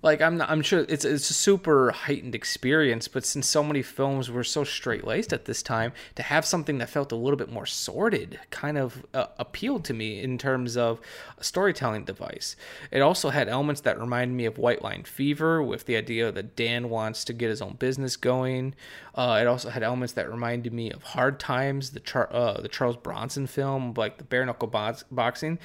Like 0.00 0.22
I'm 0.22 0.36
not, 0.36 0.48
I'm 0.48 0.62
sure 0.62 0.86
it's 0.88 1.04
it's 1.04 1.28
a 1.28 1.34
super 1.34 1.90
heightened 1.90 2.36
experience, 2.36 3.08
but 3.08 3.24
since 3.24 3.48
so 3.48 3.64
many 3.64 3.82
films 3.82 4.30
were 4.30 4.44
so 4.44 4.62
straight 4.62 5.04
laced 5.04 5.32
at 5.32 5.46
this 5.46 5.60
time, 5.60 5.92
to 6.14 6.22
have 6.22 6.44
something 6.44 6.78
that 6.78 6.88
felt 6.88 7.10
a 7.10 7.16
little 7.16 7.36
bit 7.36 7.50
more 7.50 7.66
sordid 7.66 8.38
kind 8.50 8.78
of 8.78 9.04
uh, 9.12 9.26
appealed 9.38 9.84
to 9.86 9.94
me 9.94 10.20
in 10.20 10.38
terms 10.38 10.76
of 10.76 11.00
a 11.36 11.42
storytelling 11.42 12.04
device. 12.04 12.54
It 12.92 13.00
also 13.00 13.30
had 13.30 13.48
elements 13.48 13.80
that 13.80 13.98
reminded 13.98 14.36
me 14.36 14.44
of 14.44 14.56
White 14.56 14.82
Line 14.82 15.02
Fever, 15.02 15.60
with 15.60 15.86
the 15.86 15.96
idea 15.96 16.30
that 16.30 16.54
Dan 16.54 16.90
wants 16.90 17.24
to 17.24 17.32
get 17.32 17.50
his 17.50 17.60
own 17.60 17.74
business 17.74 18.16
going. 18.16 18.76
Uh, 19.16 19.38
it 19.40 19.48
also 19.48 19.68
had 19.68 19.82
elements 19.82 20.12
that 20.12 20.30
reminded 20.30 20.72
me 20.72 20.92
of 20.92 21.02
Hard 21.02 21.40
Times, 21.40 21.90
the 21.90 21.98
Char- 21.98 22.32
uh, 22.32 22.60
the 22.60 22.68
Charles 22.68 22.96
Bronson 22.96 23.48
film, 23.48 23.94
like 23.96 24.18
the 24.18 24.24
bare 24.24 24.46
knuckle 24.46 24.68
box- 24.68 25.04
boxing 25.10 25.58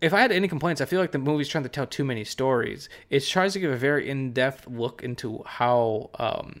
if 0.00 0.12
I 0.12 0.20
had 0.20 0.32
any 0.32 0.48
complaints, 0.48 0.80
I 0.80 0.84
feel 0.84 1.00
like 1.00 1.12
the 1.12 1.18
movie's 1.18 1.48
trying 1.48 1.64
to 1.64 1.70
tell 1.70 1.86
too 1.86 2.04
many 2.04 2.24
stories. 2.24 2.88
It 3.08 3.20
tries 3.20 3.54
to 3.54 3.60
give 3.60 3.72
a 3.72 3.76
very 3.76 4.08
in 4.08 4.32
depth 4.32 4.66
look 4.68 5.02
into 5.02 5.42
how 5.46 6.10
um, 6.18 6.60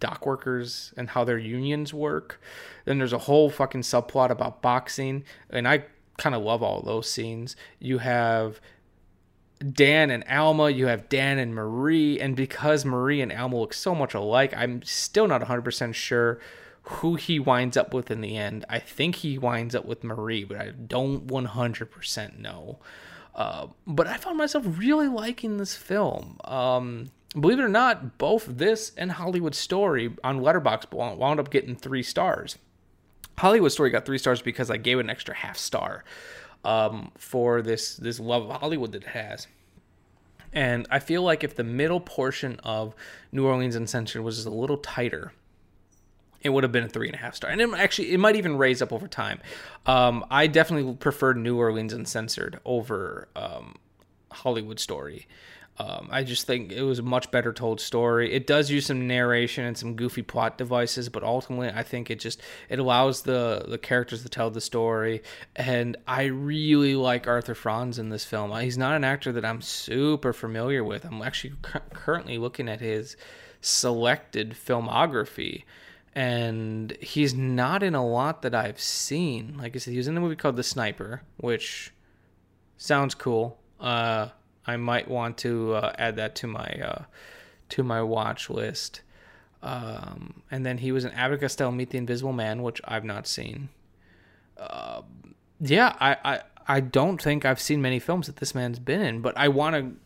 dock 0.00 0.26
workers 0.26 0.92
and 0.96 1.10
how 1.10 1.24
their 1.24 1.38
unions 1.38 1.94
work. 1.94 2.40
Then 2.84 2.98
there's 2.98 3.12
a 3.12 3.18
whole 3.18 3.48
fucking 3.48 3.82
subplot 3.82 4.30
about 4.30 4.60
boxing, 4.60 5.24
and 5.50 5.68
I 5.68 5.84
kind 6.18 6.34
of 6.34 6.42
love 6.42 6.62
all 6.62 6.82
those 6.82 7.08
scenes. 7.08 7.56
You 7.78 7.98
have 7.98 8.60
Dan 9.72 10.10
and 10.10 10.24
Alma, 10.28 10.70
you 10.70 10.88
have 10.88 11.08
Dan 11.08 11.38
and 11.38 11.54
Marie, 11.54 12.20
and 12.20 12.34
because 12.34 12.84
Marie 12.84 13.20
and 13.20 13.32
Alma 13.32 13.60
look 13.60 13.72
so 13.72 13.94
much 13.94 14.14
alike, 14.14 14.52
I'm 14.56 14.82
still 14.82 15.28
not 15.28 15.42
100% 15.42 15.94
sure 15.94 16.40
who 16.84 17.14
he 17.14 17.38
winds 17.38 17.76
up 17.76 17.94
with 17.94 18.10
in 18.10 18.20
the 18.20 18.36
end. 18.36 18.64
I 18.68 18.78
think 18.78 19.16
he 19.16 19.38
winds 19.38 19.74
up 19.74 19.86
with 19.86 20.04
Marie, 20.04 20.44
but 20.44 20.58
I 20.58 20.70
don't 20.70 21.26
100% 21.26 22.38
know. 22.38 22.78
Uh, 23.34 23.68
but 23.86 24.06
I 24.06 24.16
found 24.16 24.36
myself 24.36 24.64
really 24.66 25.08
liking 25.08 25.56
this 25.56 25.74
film. 25.74 26.38
Um, 26.44 27.10
believe 27.38 27.58
it 27.58 27.62
or 27.62 27.68
not, 27.68 28.18
both 28.18 28.44
this 28.46 28.92
and 28.96 29.12
Hollywood 29.12 29.54
Story 29.54 30.14
on 30.22 30.40
Letterboxd 30.40 30.92
wound 30.92 31.40
up 31.40 31.50
getting 31.50 31.74
three 31.74 32.02
stars. 32.02 32.58
Hollywood 33.38 33.72
Story 33.72 33.90
got 33.90 34.04
three 34.04 34.18
stars 34.18 34.42
because 34.42 34.70
I 34.70 34.76
gave 34.76 34.98
it 34.98 35.02
an 35.04 35.10
extra 35.10 35.34
half 35.34 35.56
star 35.56 36.04
um, 36.64 37.10
for 37.18 37.62
this 37.62 37.96
this 37.96 38.20
love 38.20 38.48
of 38.48 38.60
Hollywood 38.60 38.92
that 38.92 39.02
it 39.02 39.08
has. 39.08 39.48
And 40.52 40.86
I 40.90 41.00
feel 41.00 41.22
like 41.22 41.42
if 41.42 41.56
the 41.56 41.64
middle 41.64 41.98
portion 41.98 42.60
of 42.62 42.94
New 43.32 43.44
Orleans 43.44 43.74
Uncensored 43.74 44.22
was 44.22 44.36
just 44.36 44.46
a 44.46 44.50
little 44.50 44.76
tighter, 44.76 45.32
it 46.44 46.50
would 46.50 46.62
have 46.62 46.72
been 46.72 46.84
a 46.84 46.88
three 46.88 47.08
and 47.08 47.16
a 47.16 47.18
half 47.18 47.34
star. 47.34 47.50
And 47.50 47.60
it 47.60 47.70
actually, 47.74 48.12
it 48.12 48.20
might 48.20 48.36
even 48.36 48.56
raise 48.56 48.82
up 48.82 48.92
over 48.92 49.08
time. 49.08 49.40
Um, 49.86 50.24
I 50.30 50.46
definitely 50.46 50.94
prefer 50.94 51.32
New 51.32 51.58
Orleans 51.58 51.92
Uncensored 51.92 52.60
over 52.64 53.28
um, 53.34 53.76
Hollywood 54.30 54.78
Story. 54.78 55.26
Um, 55.76 56.08
I 56.12 56.22
just 56.22 56.46
think 56.46 56.70
it 56.70 56.82
was 56.82 57.00
a 57.00 57.02
much 57.02 57.32
better 57.32 57.52
told 57.52 57.80
story. 57.80 58.32
It 58.32 58.46
does 58.46 58.70
use 58.70 58.86
some 58.86 59.08
narration 59.08 59.64
and 59.64 59.76
some 59.76 59.96
goofy 59.96 60.22
plot 60.22 60.56
devices, 60.56 61.08
but 61.08 61.24
ultimately, 61.24 61.68
I 61.68 61.82
think 61.82 62.10
it 62.10 62.20
just 62.20 62.40
it 62.68 62.78
allows 62.78 63.22
the 63.22 63.64
the 63.66 63.78
characters 63.78 64.22
to 64.22 64.28
tell 64.28 64.50
the 64.50 64.60
story. 64.60 65.22
And 65.56 65.96
I 66.06 66.24
really 66.24 66.94
like 66.94 67.26
Arthur 67.26 67.56
Franz 67.56 67.98
in 67.98 68.10
this 68.10 68.24
film. 68.24 68.56
He's 68.60 68.78
not 68.78 68.94
an 68.94 69.02
actor 69.02 69.32
that 69.32 69.44
I'm 69.44 69.60
super 69.60 70.32
familiar 70.32 70.84
with. 70.84 71.04
I'm 71.04 71.20
actually 71.22 71.54
cu- 71.62 71.80
currently 71.92 72.38
looking 72.38 72.68
at 72.68 72.80
his 72.80 73.16
selected 73.60 74.52
filmography 74.52 75.64
and 76.14 76.96
he's 77.00 77.34
not 77.34 77.82
in 77.82 77.94
a 77.94 78.06
lot 78.06 78.42
that 78.42 78.54
I've 78.54 78.80
seen. 78.80 79.56
Like 79.58 79.74
I 79.74 79.78
said, 79.78 79.90
he 79.92 79.96
was 79.96 80.08
in 80.08 80.16
a 80.16 80.20
movie 80.20 80.36
called 80.36 80.56
The 80.56 80.62
Sniper, 80.62 81.22
which 81.38 81.92
sounds 82.76 83.14
cool. 83.14 83.58
Uh, 83.80 84.28
I 84.66 84.76
might 84.76 85.08
want 85.08 85.38
to 85.38 85.74
uh, 85.74 85.92
add 85.98 86.16
that 86.16 86.36
to 86.36 86.46
my 86.46 86.66
uh, 86.66 87.02
to 87.70 87.82
my 87.82 88.02
watch 88.02 88.48
list. 88.48 89.02
Um, 89.62 90.42
and 90.50 90.64
then 90.64 90.78
he 90.78 90.92
was 90.92 91.04
in 91.04 91.10
Abbott 91.12 91.40
Costello 91.40 91.70
Meet 91.70 91.90
the 91.90 91.98
Invisible 91.98 92.32
Man, 92.32 92.62
which 92.62 92.80
I've 92.84 93.04
not 93.04 93.26
seen. 93.26 93.70
Uh, 94.58 95.02
yeah, 95.60 95.96
I, 95.98 96.16
I 96.24 96.40
I 96.66 96.80
don't 96.80 97.20
think 97.20 97.44
I've 97.44 97.60
seen 97.60 97.82
many 97.82 97.98
films 97.98 98.26
that 98.26 98.36
this 98.36 98.54
man's 98.54 98.78
been 98.78 99.00
in, 99.00 99.20
but 99.20 99.36
I 99.36 99.48
want 99.48 99.74
to 99.74 99.96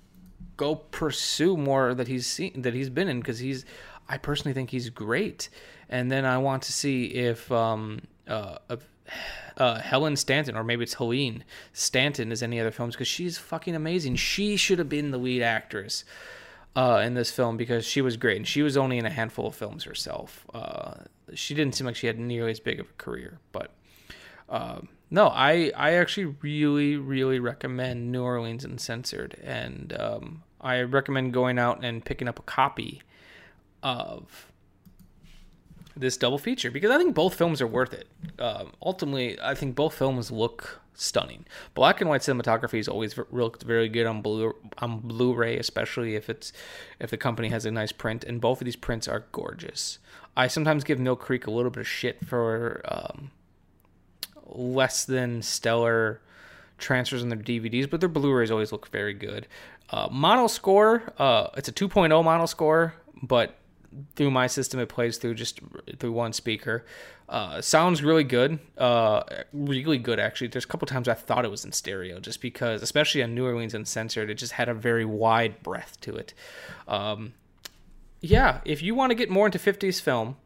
go 0.57 0.75
pursue 0.75 1.57
more 1.57 1.95
that 1.95 2.09
he's 2.09 2.27
seen 2.27 2.63
that 2.63 2.73
he's 2.73 2.91
been 2.91 3.09
in 3.09 3.21
because 3.21 3.41
he's 3.41 3.65
I 4.09 4.17
personally 4.17 4.55
think 4.55 4.71
he's 4.71 4.89
great. 4.91 5.49
And 5.89 6.11
then 6.11 6.25
I 6.25 6.39
want 6.39 6.65
to 6.65 6.73
see 6.73 7.07
if 7.07 7.51
um, 7.51 8.01
uh, 8.27 8.59
uh, 9.57 9.81
Helen 9.81 10.17
Stanton, 10.17 10.57
or 10.57 10.65
maybe 10.65 10.83
it's 10.83 10.95
Helene 10.95 11.45
Stanton, 11.73 12.33
is 12.33 12.43
any 12.43 12.61
other 12.61 12.71
films 12.71 12.95
because 12.95 13.09
she's 13.09 13.39
fucking 13.39 13.75
amazing. 13.75 14.17
She 14.17 14.57
should 14.57 14.79
have 14.79 14.89
been 14.89 15.11
the 15.11 15.19
lead 15.19 15.43
actress 15.43 16.05
uh, 16.77 17.03
in 17.05 17.15
this 17.15 17.31
film 17.31 17.57
because 17.57 17.85
she 17.85 18.01
was 18.01 18.17
great, 18.17 18.37
and 18.37 18.47
she 18.47 18.63
was 18.63 18.77
only 18.77 18.99
in 18.99 19.07
a 19.07 19.11
handful 19.11 19.47
of 19.47 19.55
films 19.55 19.85
herself. 19.85 20.47
Uh, 20.53 20.95
she 21.35 21.55
didn't 21.55 21.75
seem 21.75 21.87
like 21.87 21.97
she 21.97 22.07
had 22.07 22.19
nearly 22.19 22.51
as 22.51 22.61
big 22.61 22.81
of 22.81 22.89
a 22.89 22.95
career, 22.95 23.39
but. 23.53 23.73
Uh, 24.49 24.81
no, 25.11 25.29
I, 25.29 25.73
I 25.75 25.93
actually 25.93 26.37
really, 26.43 26.97
really 26.97 27.39
recommend 27.39 28.13
New 28.13 28.23
Orleans 28.23 28.65
Uncensored, 28.65 29.39
and 29.43 29.95
um, 29.99 30.43
I 30.61 30.83
recommend 30.83 31.33
going 31.33 31.59
out 31.59 31.83
and 31.83 32.05
picking 32.05 32.29
up 32.29 32.39
a 32.39 32.43
copy 32.43 33.03
of 33.83 34.48
this 35.99 36.17
double 36.17 36.39
feature 36.39 36.71
because 36.71 36.91
I 36.91 36.99
think 36.99 37.15
both 37.15 37.35
films 37.35 37.61
are 37.61 37.67
worth 37.67 37.93
it. 37.93 38.09
Um, 38.39 38.73
ultimately, 38.83 39.39
I 39.41 39.55
think 39.55 39.75
both 39.75 39.95
films 39.95 40.31
look 40.31 40.81
stunning. 40.95 41.45
Black 41.75 42.01
and 42.01 42.11
white 42.11 42.23
cinematography 42.23 42.79
has 42.79 42.89
always 42.89 43.19
looked 43.31 43.63
very 43.63 43.89
good 43.89 44.07
on 44.07 44.23
blue 44.23 44.55
on 44.79 45.01
Blu-ray, 45.01 45.59
especially 45.59 46.15
if 46.15 46.29
it's 46.29 46.53
if 46.99 47.11
the 47.11 47.17
company 47.17 47.49
has 47.49 47.65
a 47.65 47.71
nice 47.71 47.93
print. 47.93 48.25
And 48.25 48.41
both 48.41 48.61
of 48.61 48.65
these 48.65 48.77
prints 48.77 49.07
are 49.09 49.25
gorgeous. 49.33 49.99
I 50.37 50.47
sometimes 50.47 50.85
give 50.85 50.99
Mill 50.99 51.17
Creek 51.17 51.47
a 51.47 51.51
little 51.51 51.71
bit 51.71 51.81
of 51.81 51.89
shit 51.89 52.25
for 52.27 52.83
um, 52.85 53.31
less 54.47 55.05
than 55.05 55.43
stellar 55.43 56.21
transfers 56.79 57.23
in 57.23 57.29
their 57.29 57.39
DVDs, 57.39 57.91
but 57.91 58.01
their 58.01 58.09
Blu-rays 58.09 58.51
always 58.51 58.71
look 58.71 58.89
very 58.89 59.15
good. 59.15 59.49
Uh, 59.91 60.09
mono 60.11 60.47
score, 60.47 61.13
uh, 61.19 61.49
it's 61.57 61.69
a 61.69 61.73
2.0 61.73 62.23
model 62.23 62.47
score, 62.47 62.95
but 63.23 63.57
through 64.17 64.31
my 64.31 64.47
system 64.47 64.79
it 64.81 64.89
plays 64.89 65.17
through 65.17 65.35
just 65.35 65.61
through 65.99 66.13
one 66.13 66.33
speaker 66.33 66.85
uh, 67.29 67.61
sounds 67.61 68.03
really 68.03 68.25
good 68.25 68.59
uh, 68.77 69.23
really 69.53 69.99
good 69.99 70.19
actually 70.19 70.49
there's 70.49 70.65
a 70.65 70.69
couple 70.69 70.87
times 70.87 71.09
i 71.09 71.15
thought 71.15 71.45
it 71.45 71.51
was 71.51 71.65
in 71.65 71.73
stereo 71.73 72.21
just 72.21 72.41
because 72.41 72.83
especially 72.83 73.23
on 73.23 73.35
new 73.35 73.47
orleans 73.47 73.75
uncensored 73.75 74.31
it 74.31 74.35
just 74.35 74.53
had 74.53 74.69
a 74.69 74.75
very 74.75 75.05
wide 75.05 75.63
breadth 75.63 76.01
to 76.01 76.15
it 76.17 76.35
um, 76.87 77.33
yeah 78.21 78.61
if 78.65 78.83
you 78.83 78.95
want 78.95 79.11
to 79.11 79.15
get 79.15 79.31
more 79.31 79.47
into 79.47 79.59
50s 79.59 80.01
film 80.01 80.37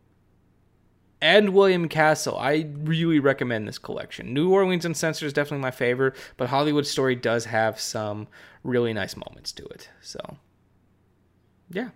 and 1.22 1.50
William 1.50 1.88
Castle. 1.88 2.36
I 2.36 2.66
really 2.74 3.20
recommend 3.20 3.68
this 3.68 3.78
collection. 3.78 4.34
New 4.34 4.50
Orleans 4.50 4.84
Uncensored 4.84 5.28
is 5.28 5.32
definitely 5.32 5.62
my 5.62 5.70
favorite, 5.70 6.16
but 6.36 6.48
Hollywood 6.48 6.84
Story 6.84 7.14
does 7.14 7.44
have 7.44 7.78
some 7.80 8.26
really 8.64 8.92
nice 8.92 9.16
moments 9.16 9.52
to 9.52 9.64
it. 9.66 9.88
So, 10.00 10.36
yeah, 11.70 11.90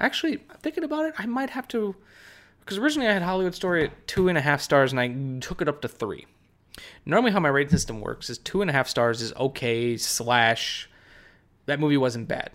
Actually, 0.00 0.38
thinking 0.60 0.82
about 0.82 1.04
it, 1.04 1.14
I 1.18 1.26
might 1.26 1.50
have 1.50 1.68
to, 1.68 1.94
because 2.60 2.78
originally 2.78 3.08
I 3.08 3.12
had 3.12 3.22
Hollywood 3.22 3.54
Story 3.54 3.84
at 3.84 4.06
two 4.08 4.28
and 4.28 4.38
a 4.38 4.40
half 4.40 4.60
stars, 4.62 4.92
and 4.92 5.00
I 5.00 5.08
took 5.40 5.60
it 5.60 5.68
up 5.68 5.82
to 5.82 5.88
three. 5.88 6.26
Normally, 7.04 7.32
how 7.32 7.40
my 7.40 7.50
rating 7.50 7.70
system 7.70 8.00
works 8.00 8.30
is 8.30 8.38
two 8.38 8.62
and 8.62 8.70
a 8.70 8.72
half 8.72 8.88
stars 8.88 9.20
is 9.20 9.34
okay 9.34 9.96
slash 9.96 10.88
that 11.66 11.78
movie 11.78 11.98
wasn't 11.98 12.28
bad. 12.28 12.50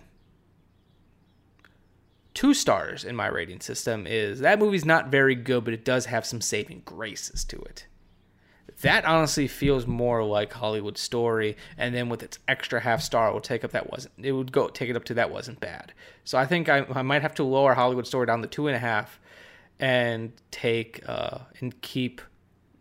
Two 2.34 2.52
stars 2.52 3.04
in 3.04 3.16
my 3.16 3.28
rating 3.28 3.60
system 3.60 4.06
is 4.06 4.40
that 4.40 4.58
movie's 4.58 4.84
not 4.84 5.08
very 5.08 5.34
good, 5.34 5.64
but 5.64 5.72
it 5.72 5.84
does 5.84 6.06
have 6.06 6.26
some 6.26 6.40
saving 6.40 6.82
graces 6.84 7.44
to 7.44 7.56
it 7.58 7.86
that 8.82 9.04
honestly 9.04 9.48
feels 9.48 9.86
more 9.86 10.22
like 10.22 10.52
Hollywood 10.52 10.98
Story, 10.98 11.56
and 11.78 11.94
then 11.94 12.08
with 12.08 12.22
its 12.22 12.38
extra 12.46 12.80
half 12.80 13.00
star, 13.00 13.30
it 13.30 13.32
will 13.32 13.40
take 13.40 13.64
up 13.64 13.72
that 13.72 13.90
wasn't. 13.90 14.14
It 14.22 14.32
would 14.32 14.52
go 14.52 14.68
take 14.68 14.90
it 14.90 14.96
up 14.96 15.04
to 15.04 15.14
that 15.14 15.30
wasn't 15.30 15.60
bad. 15.60 15.92
So 16.24 16.36
I 16.36 16.44
think 16.44 16.68
I, 16.68 16.86
I 16.94 17.02
might 17.02 17.22
have 17.22 17.34
to 17.36 17.42
lower 17.42 17.74
Hollywood 17.74 18.06
Story 18.06 18.26
down 18.26 18.42
to 18.42 18.48
two 18.48 18.66
and 18.66 18.76
a 18.76 18.80
half, 18.80 19.18
and 19.78 20.32
take 20.50 21.02
uh, 21.08 21.38
and 21.60 21.80
keep 21.80 22.20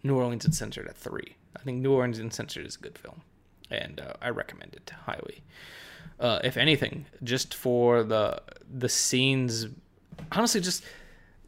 New 0.04 0.18
Orleans 0.18 0.46
Uncensored 0.46 0.88
at 0.88 0.98
three. 0.98 1.36
I 1.56 1.64
think 1.64 1.82
New 1.82 1.94
Orleans 1.94 2.20
Uncensored 2.20 2.66
is 2.66 2.76
a 2.76 2.80
good 2.80 2.98
film, 2.98 3.22
and 3.72 4.02
uh, 4.02 4.14
I 4.22 4.30
recommend 4.30 4.74
it 4.74 4.92
highly. 5.06 5.44
Uh, 6.20 6.40
if 6.44 6.58
anything, 6.58 7.06
just 7.24 7.54
for 7.54 8.04
the 8.04 8.42
the 8.70 8.90
scenes, 8.90 9.68
honestly, 10.32 10.62
just 10.62 10.84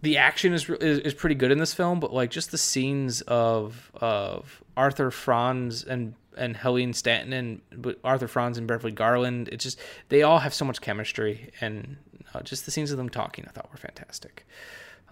the 0.02 0.18
action 0.18 0.54
is, 0.54 0.70
is, 0.70 1.00
is 1.00 1.14
pretty 1.14 1.36
good 1.36 1.52
in 1.52 1.58
this 1.58 1.74
film, 1.74 2.00
but 2.00 2.14
like 2.14 2.30
just 2.30 2.52
the 2.52 2.58
scenes 2.58 3.22
of 3.22 3.92
of 3.96 4.64
Arthur 4.76 5.12
Franz 5.12 5.84
and 5.84 6.14
and 6.38 6.56
Helene 6.56 6.94
Stanton 6.94 7.34
and 7.34 7.96
Arthur 8.04 8.28
Franz 8.28 8.58
and 8.58 8.68
Beverly 8.68 8.92
Garland, 8.92 9.50
it 9.50 9.60
just 9.60 9.80
they 10.10 10.24
all 10.24 10.40
have 10.40 10.54
so 10.54 10.66
much 10.66 10.82
chemistry, 10.82 11.52
and 11.62 11.98
uh, 12.34 12.42
just 12.42 12.66
the 12.66 12.72
scenes 12.72 12.92
of 12.92 12.98
them 12.98 13.10
talking, 13.10 13.46
I 13.48 13.52
thought 13.52 13.72
were 13.72 13.78
fantastic. 13.78 14.46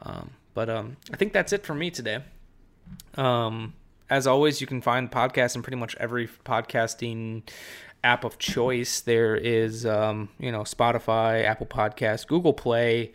Um, 0.04 0.32
but 0.54 0.70
um, 0.70 0.98
I 1.12 1.18
think 1.18 1.34
that's 1.34 1.54
it 1.54 1.66
for 1.66 1.74
me 1.74 1.90
today. 1.90 2.20
Um, 3.16 3.74
as 4.10 4.28
always, 4.28 4.62
you 4.62 4.68
can 4.68 4.82
find 4.82 5.12
podcasts 5.12 5.56
in 5.56 5.64
pretty 5.64 5.78
much 5.78 5.96
every 6.00 6.28
podcasting 6.28 7.44
app 8.04 8.24
of 8.24 8.38
choice. 8.38 9.02
There 9.02 9.36
is, 9.36 9.86
um, 9.86 10.30
you 10.40 10.52
know, 10.52 10.62
Spotify, 10.62 11.44
Apple 11.44 11.66
Podcasts, 11.66 12.28
Google 12.28 12.54
Play. 12.54 13.14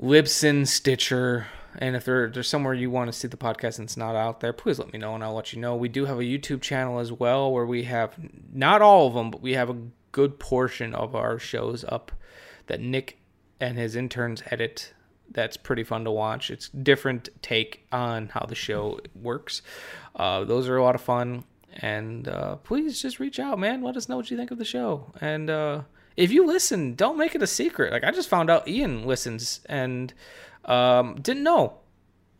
Libsyn, 0.00 0.66
Stitcher, 0.66 1.48
and 1.76 1.96
if 1.96 2.04
there, 2.04 2.28
there's 2.28 2.48
somewhere 2.48 2.74
you 2.74 2.90
want 2.90 3.12
to 3.12 3.18
see 3.18 3.28
the 3.28 3.36
podcast 3.36 3.78
and 3.78 3.86
it's 3.86 3.96
not 3.96 4.14
out 4.14 4.40
there, 4.40 4.52
please 4.52 4.78
let 4.78 4.92
me 4.92 4.98
know 4.98 5.14
and 5.14 5.24
I'll 5.24 5.34
let 5.34 5.52
you 5.52 5.60
know. 5.60 5.76
We 5.76 5.88
do 5.88 6.04
have 6.04 6.18
a 6.18 6.24
YouTube 6.24 6.60
channel 6.62 6.98
as 6.98 7.12
well 7.12 7.52
where 7.52 7.66
we 7.66 7.84
have 7.84 8.16
not 8.52 8.80
all 8.80 9.08
of 9.08 9.14
them, 9.14 9.30
but 9.30 9.42
we 9.42 9.54
have 9.54 9.70
a 9.70 9.76
good 10.12 10.38
portion 10.38 10.94
of 10.94 11.14
our 11.14 11.38
shows 11.38 11.84
up 11.88 12.12
that 12.66 12.80
Nick 12.80 13.18
and 13.60 13.76
his 13.76 13.96
interns 13.96 14.42
edit. 14.50 14.94
That's 15.30 15.56
pretty 15.56 15.84
fun 15.84 16.04
to 16.04 16.10
watch. 16.10 16.50
It's 16.50 16.68
different 16.68 17.28
take 17.42 17.84
on 17.92 18.28
how 18.28 18.46
the 18.46 18.54
show 18.54 19.00
works. 19.14 19.62
Uh, 20.14 20.44
those 20.44 20.68
are 20.68 20.76
a 20.76 20.82
lot 20.82 20.94
of 20.94 21.00
fun. 21.00 21.44
And 21.80 22.26
uh, 22.28 22.56
please 22.56 23.02
just 23.02 23.20
reach 23.20 23.38
out, 23.38 23.58
man. 23.58 23.82
Let 23.82 23.96
us 23.96 24.08
know 24.08 24.16
what 24.16 24.30
you 24.30 24.36
think 24.36 24.50
of 24.50 24.58
the 24.58 24.64
show. 24.64 25.12
And 25.20 25.50
uh, 25.50 25.82
if 26.18 26.32
you 26.32 26.44
listen, 26.44 26.96
don't 26.96 27.16
make 27.16 27.36
it 27.36 27.42
a 27.44 27.46
secret. 27.46 27.92
Like 27.92 28.02
I 28.02 28.10
just 28.10 28.28
found 28.28 28.50
out 28.50 28.66
Ian 28.66 29.06
listens 29.06 29.60
and 29.66 30.12
um, 30.64 31.14
didn't 31.22 31.44
know. 31.44 31.78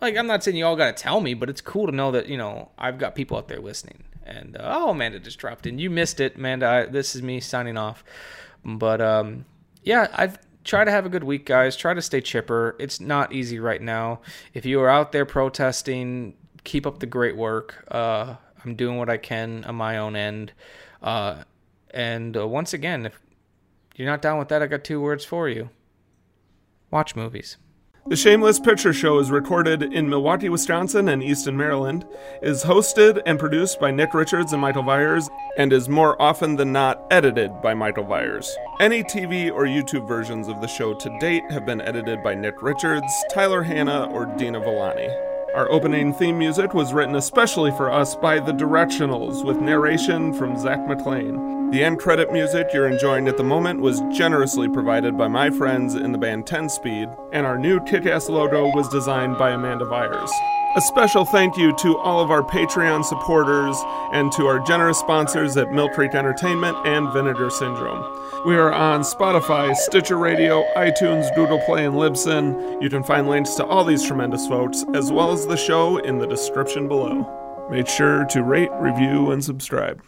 Like 0.00 0.16
I'm 0.16 0.26
not 0.26 0.42
saying 0.42 0.56
you 0.56 0.66
all 0.66 0.74
got 0.74 0.96
to 0.96 1.00
tell 1.02 1.20
me, 1.20 1.32
but 1.32 1.48
it's 1.48 1.60
cool 1.60 1.86
to 1.86 1.92
know 1.92 2.10
that 2.10 2.28
you 2.28 2.36
know 2.36 2.70
I've 2.76 2.98
got 2.98 3.14
people 3.14 3.38
out 3.38 3.46
there 3.46 3.60
listening. 3.60 4.02
And 4.24 4.56
uh, 4.56 4.78
oh, 4.80 4.90
Amanda 4.90 5.20
just 5.20 5.38
dropped 5.38 5.64
in. 5.64 5.78
You 5.78 5.90
missed 5.90 6.18
it, 6.18 6.34
Amanda. 6.34 6.66
I, 6.66 6.86
this 6.86 7.14
is 7.14 7.22
me 7.22 7.38
signing 7.38 7.76
off. 7.76 8.02
But 8.64 9.00
um, 9.00 9.44
yeah, 9.84 10.08
I've 10.12 10.38
try 10.64 10.84
to 10.84 10.90
have 10.90 11.06
a 11.06 11.08
good 11.08 11.24
week, 11.24 11.46
guys. 11.46 11.76
Try 11.76 11.94
to 11.94 12.02
stay 12.02 12.20
chipper. 12.20 12.74
It's 12.80 12.98
not 12.98 13.32
easy 13.32 13.60
right 13.60 13.80
now. 13.80 14.22
If 14.54 14.66
you 14.66 14.80
are 14.80 14.88
out 14.88 15.12
there 15.12 15.24
protesting, 15.24 16.34
keep 16.64 16.84
up 16.84 16.98
the 16.98 17.06
great 17.06 17.36
work. 17.36 17.86
Uh, 17.92 18.34
I'm 18.64 18.74
doing 18.74 18.98
what 18.98 19.08
I 19.08 19.18
can 19.18 19.64
on 19.64 19.76
my 19.76 19.98
own 19.98 20.16
end. 20.16 20.52
Uh, 21.00 21.44
and 21.92 22.36
uh, 22.36 22.46
once 22.46 22.74
again, 22.74 23.06
if 23.06 23.18
you're 23.98 24.08
not 24.08 24.22
down 24.22 24.38
with 24.38 24.48
that, 24.48 24.62
I 24.62 24.66
got 24.66 24.84
two 24.84 25.00
words 25.00 25.24
for 25.24 25.48
you 25.48 25.70
watch 26.90 27.16
movies. 27.16 27.56
The 28.06 28.16
Shameless 28.16 28.58
Picture 28.58 28.94
Show 28.94 29.18
is 29.18 29.30
recorded 29.30 29.82
in 29.82 30.08
Milwaukee, 30.08 30.48
Wisconsin 30.48 31.08
and 31.08 31.22
Easton, 31.22 31.58
Maryland, 31.58 32.06
is 32.40 32.64
hosted 32.64 33.20
and 33.26 33.38
produced 33.38 33.78
by 33.78 33.90
Nick 33.90 34.14
Richards 34.14 34.54
and 34.54 34.62
Michael 34.62 34.82
Viers, 34.82 35.28
and 35.58 35.74
is 35.74 35.90
more 35.90 36.20
often 36.20 36.56
than 36.56 36.72
not 36.72 37.06
edited 37.10 37.60
by 37.60 37.74
Michael 37.74 38.04
Viers. 38.04 38.50
Any 38.80 39.04
TV 39.04 39.52
or 39.52 39.64
YouTube 39.64 40.08
versions 40.08 40.48
of 40.48 40.62
the 40.62 40.68
show 40.68 40.94
to 40.94 41.18
date 41.18 41.42
have 41.50 41.66
been 41.66 41.82
edited 41.82 42.22
by 42.22 42.34
Nick 42.34 42.62
Richards, 42.62 43.12
Tyler 43.30 43.62
Hanna, 43.62 44.08
or 44.10 44.24
Dina 44.38 44.60
Villani. 44.60 45.10
Our 45.54 45.70
opening 45.70 46.14
theme 46.14 46.38
music 46.38 46.72
was 46.72 46.94
written 46.94 47.16
especially 47.16 47.72
for 47.72 47.92
us 47.92 48.16
by 48.16 48.40
The 48.40 48.52
Directionals, 48.52 49.44
with 49.44 49.60
narration 49.60 50.32
from 50.32 50.58
Zach 50.58 50.80
McLean. 50.88 51.57
The 51.70 51.84
end 51.84 51.98
credit 51.98 52.32
music 52.32 52.68
you're 52.72 52.88
enjoying 52.88 53.28
at 53.28 53.36
the 53.36 53.44
moment 53.44 53.82
was 53.82 54.00
generously 54.10 54.70
provided 54.70 55.18
by 55.18 55.28
my 55.28 55.50
friends 55.50 55.94
in 55.94 56.12
the 56.12 56.18
band 56.18 56.46
10 56.46 56.70
Speed, 56.70 57.10
and 57.30 57.44
our 57.44 57.58
new 57.58 57.78
kick 57.84 58.06
ass 58.06 58.30
logo 58.30 58.74
was 58.74 58.88
designed 58.88 59.36
by 59.36 59.50
Amanda 59.50 59.84
Vyers. 59.84 60.30
A 60.76 60.80
special 60.80 61.26
thank 61.26 61.58
you 61.58 61.76
to 61.76 61.98
all 61.98 62.20
of 62.20 62.30
our 62.30 62.42
Patreon 62.42 63.04
supporters 63.04 63.76
and 64.14 64.32
to 64.32 64.46
our 64.46 64.60
generous 64.60 64.98
sponsors 64.98 65.58
at 65.58 65.70
Mill 65.70 65.90
Creek 65.90 66.14
Entertainment 66.14 66.74
and 66.86 67.12
Vinegar 67.12 67.50
Syndrome. 67.50 68.02
We 68.46 68.56
are 68.56 68.72
on 68.72 69.02
Spotify, 69.02 69.76
Stitcher 69.76 70.16
Radio, 70.16 70.64
iTunes, 70.74 71.34
Google 71.34 71.58
Play, 71.66 71.84
and 71.84 71.96
Libsyn. 71.96 72.80
You 72.80 72.88
can 72.88 73.02
find 73.02 73.28
links 73.28 73.56
to 73.56 73.66
all 73.66 73.84
these 73.84 74.02
tremendous 74.02 74.46
folks, 74.46 74.86
as 74.94 75.12
well 75.12 75.32
as 75.32 75.46
the 75.46 75.56
show, 75.58 75.98
in 75.98 76.16
the 76.16 76.26
description 76.26 76.88
below. 76.88 77.68
Make 77.70 77.88
sure 77.88 78.24
to 78.30 78.42
rate, 78.42 78.70
review, 78.80 79.32
and 79.32 79.44
subscribe. 79.44 80.02